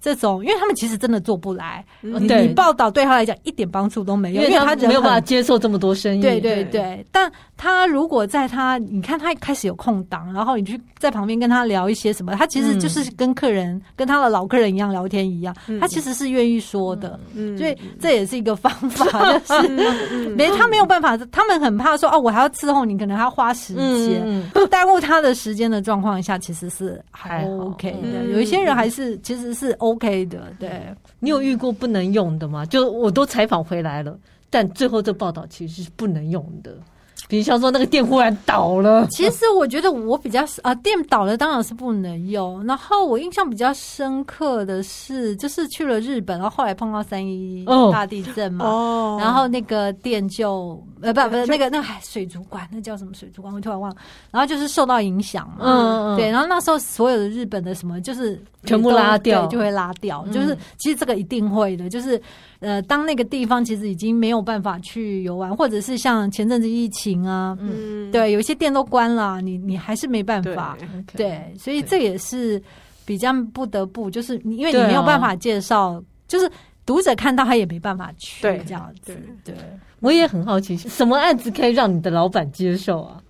[0.00, 6.20] 这种，因为他们其实真的做不来，嗯、你你报道对他来讲一点帮助都没有，因为他没有办法接受这么多声音。
[6.22, 17.20] 对对对，但他如果在他，你看他一开始有空档，然后你去在旁边跟他聊一些什么，他其实就是跟客人、嗯、跟他的老客人一样聊天一样，嗯、他其实是愿意说的。
[17.34, 19.04] 嗯，所以这也是一个方法，
[19.44, 19.68] 就是
[20.30, 28.22] 没他没有办法，他们很怕说哦，我还要伺候你，可能还要花时间，不耽误他的时间的状况下，其实是还 OK 的。
[28.22, 29.76] 嗯、有一些人还是其实是。
[29.90, 32.64] OK 的，对，你有遇过不能用的吗？
[32.64, 34.18] 就我都采访回来了，
[34.48, 36.76] 但最后这报道其实是不能用的。
[37.30, 42.62] 比如像说那个店忽然倒了，其实我觉得我比较啊，店倒了当然是不能用。
[42.66, 53.54] 然后我印象比较深刻的是，就是去了日本，然后后来碰到三一大地震嘛， 哦，然后那个店就呃不不是那个那个水族馆，那叫什么水族馆？
[53.54, 53.96] 我突然忘了。
[54.32, 56.28] 然后就是受到影响嘛，嗯对。
[56.28, 60.26] 然后那时候所有的日本的什么就是全部拉掉，就会拉掉。
[60.32, 62.20] 就是其实这个一定会的，就是。
[62.60, 70.76] 呃，当那个地方其实已经没有办法去游玩，或者是像前阵子疫情啊，嗯，对，有一些店都关了，你你还是没办法，
[71.16, 72.62] 对，对，所以这也是
[73.04, 76.50] 比较不得不，就是因为你没有办法介绍，啊、就是
[76.84, 79.54] 读者看到他也没办法去，对，这样子，对，
[80.00, 83.22] 我也很好奇，什么案子可以让你的老板接受啊？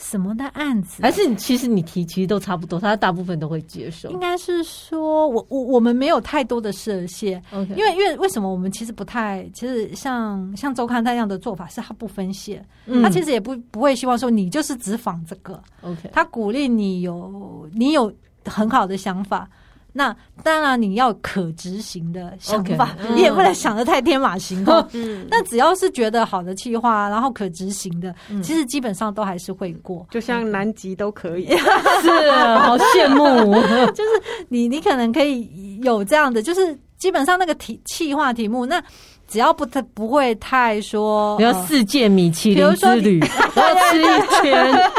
[0.00, 1.02] 什么的案子？
[1.02, 4.10] 还是你其实你提其实都差不多，他大部分都会接受。
[4.10, 7.74] 应该是说，我我我们没有太多的设限，Okay.
[7.76, 18.12] 因为因为为什么我们其实不太，其实像像周刊那样的做法是他不分线，嗯、他其实也不不会希望说你就是只仿这个，OK，他鼓励你有你有
[18.44, 19.48] 很好的想法。
[19.92, 24.74] 那当然你要可执行的想法，你也不能想的太天马行空。
[24.92, 30.06] 嗯，那只要是觉得好的计划，然后可执行的，其实基本上都还是会过。
[30.10, 31.46] 就像南极都可以，
[32.02, 33.54] 是好羡慕。
[33.92, 34.10] 就是
[34.48, 38.82] 你，你可能可以有这样的，就是基本上那个题企划题目那。
[39.30, 43.20] 只要不太不会太说，你要世界米其林之旅，
[43.54, 44.04] 我要吃一
[44.42, 44.90] 圈，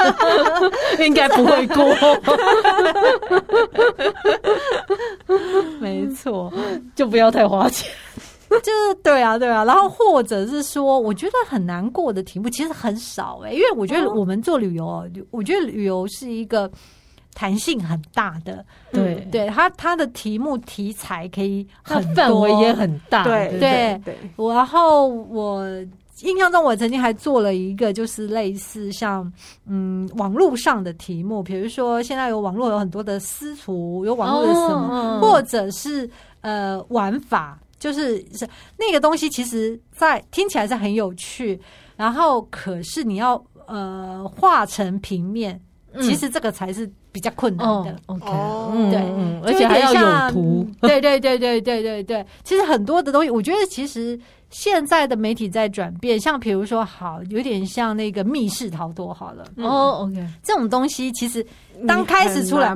[1.05, 1.85] 应该不会过。
[5.81, 6.51] 没错，
[6.95, 7.91] 就不要太花钱。
[8.49, 9.65] 就是对啊，对啊。
[9.65, 16.71] 然后或者是说，我觉得很难过的题目其实很少哎、欸，因为我觉得我们做旅游，哦、我觉得旅游是一个。
[17.33, 19.27] 弹性很大的，对。
[19.31, 24.15] 对，他他的题目题材可以很范围也很大，对对对。
[24.53, 25.65] 然后我
[26.21, 29.31] 印象中，我曾经还做了一个，就是类似像
[29.65, 36.09] 嗯网络上的题目，比如说现在有网络有很多的私厨，有网络的什么，或者是
[36.41, 41.59] 呃玩法，就是是那个东西，其实在听起来是很有趣，
[41.95, 45.59] 然后可是你要呃画成平面，
[46.01, 46.91] 其实这个才是。
[47.11, 48.25] 比较困难的，OK，
[48.89, 48.99] 对，
[49.43, 52.25] 而且还要有图， 对对对对对对对。
[52.43, 54.17] 其实很多的东西，我觉得其实
[54.49, 61.45] 现在的媒体在转变，像比如说，好，有点像那个密室逃脱，好了，哦，OK，这种东西其实
[61.85, 62.73] 刚开始出来，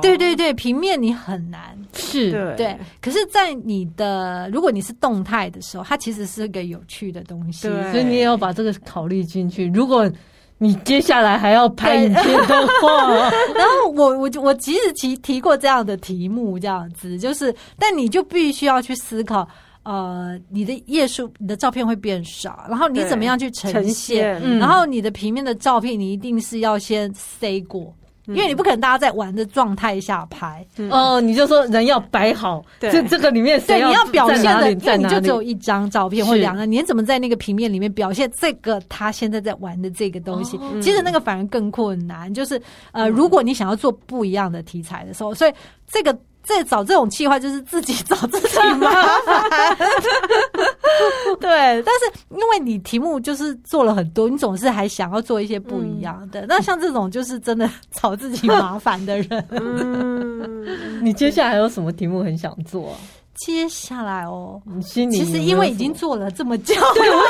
[0.00, 2.74] 对对对，平面你很难，是，对。
[3.02, 9.66] 可是，在你的如果你是动态的时候，它其实是个有趣的东西，所以你也要把这个考虑进去。
[9.74, 10.10] 如果
[10.58, 13.12] 你接下来还要拍影片的话，
[13.54, 19.48] 然后我我我其实提提过这样的题目，这样子就是，但你就必须要去思考，
[19.84, 27.94] 呃，你的页数、你的照片会变少，然后你怎么样去呈现，呈现，然后你的平面的照片，你一定是要先塞过。
[28.28, 40.58] 因为你不可能大家在玩的状态下拍哦，你就说人要摆好，这这个里面对你要表现的，因为你就只有一张照片或两个，你怎么在那个平面里面表现这个他现在在玩的这个东西？
[40.80, 42.60] 其实那个反而更困难，就是
[42.92, 45.52] 呃，如果你想要做不一样的题材的时候，所以
[45.86, 46.16] 这个。
[46.42, 48.90] 在找这种气话，就是自己找自己麻
[49.26, 49.44] 烦。
[51.40, 56.40] 对，但是因为你题目就是做了很多，你总是还想要做一些不一样的。
[56.42, 59.44] 嗯、那像这种就是真的找自己麻烦的人。
[59.50, 60.66] 嗯，
[61.04, 62.94] 你接下来还有什么题目很想做？
[63.36, 67.22] 接下来哦，你心里其实因为已经做了这么久， 对，我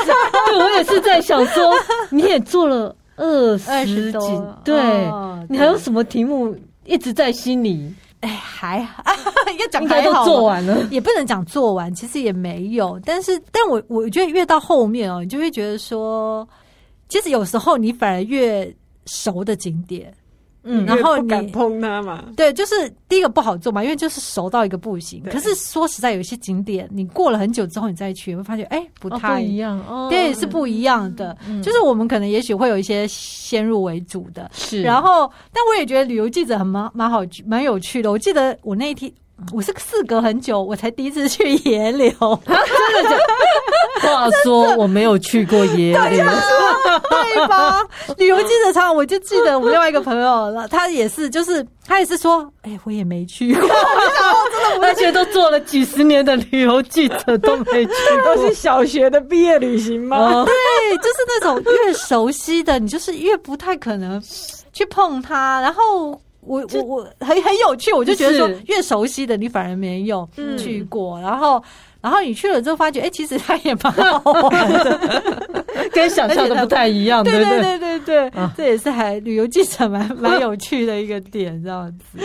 [0.47, 1.71] 对我也是在想说，
[2.09, 6.55] 你也做了二十几，对，哦、你还有什么题目
[6.85, 7.93] 一直在心里？
[8.21, 9.15] 哎，还啊，
[9.51, 12.99] 应该讲还好，都做完了，也不能讲做完，其实也没有。
[13.05, 16.47] 但是，但我我觉得越到后面哦，你就会觉得说，
[17.07, 18.73] 其实有时候你反而越
[19.05, 20.13] 熟的景点。
[20.69, 22.25] 嗯，然后敢碰它嘛？
[22.37, 22.75] 对，就是
[23.07, 25.23] 第一个不好做嘛，因为就是熟到一个不行。
[25.31, 30.07] 可是说实在，有些景点你过了很久之后你再去，会发现哎，不太一样哦。
[30.09, 31.35] 对，是不一样的。
[31.63, 34.83] 就是我们可能也许会有一些先入为主的，是。
[34.83, 38.11] 然后，但我也觉得旅游记者很蛮蛮好，蛮有趣的。
[38.11, 39.11] 我记得我那一天。
[39.53, 42.09] 我是事隔很久，我才第一次去野柳。
[42.45, 43.19] 真的假的？
[44.01, 46.25] 话说我没有去过野柳，
[47.09, 47.81] 对吧？
[48.17, 53.61] 旅游记者常，我就记得我们另外一个朋友，他也是，就是他也是说，哎、欸，我也没去过。
[53.61, 57.91] 真的，而且都做了几十年的旅游记者都没去
[58.23, 60.45] 过，都是小学的毕业旅行吗？
[60.45, 64.21] 对，就是那种越熟悉的，你就是越不太可能
[64.71, 66.19] 去碰它，然后。
[66.41, 70.27] 我我我很很有趣，我就觉得说越熟悉的你反而没有
[70.57, 71.61] 去过，然后
[72.01, 75.55] 然后你去了之后发觉，哎，其实它也蛮好玩的，
[75.91, 82.17] 跟想象的不太一样，对对对对对，这也是还旅游记者蛮 蛮有趣的一个点，这样子。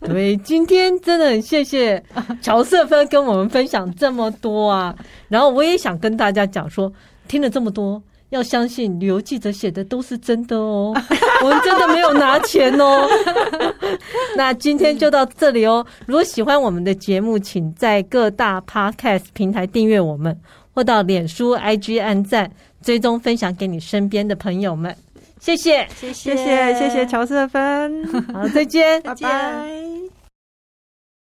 [0.06, 2.02] 对，今天真的很谢谢
[2.42, 4.94] 乔瑟芬跟我们分享这么多啊，
[5.28, 6.92] 然后我也想跟大家讲说，
[7.26, 8.00] 听了这么多。
[8.30, 10.94] 要相信旅游记者写的都是真的哦，
[11.42, 13.08] 我们真的没有拿钱哦。
[14.36, 15.84] 那今天就到这里哦。
[16.06, 20.38] 如果喜欢我们的节目，请在各大 Podcast 平台订阅我们，
[20.74, 22.50] 或到脸书、IG 按赞、
[22.82, 24.94] 追踪、分享给你身边的朋友们。
[25.40, 26.34] 谢谢，谢谢，
[26.74, 28.04] 谢谢乔瑟芬。
[28.34, 30.07] 好，再见，拜拜。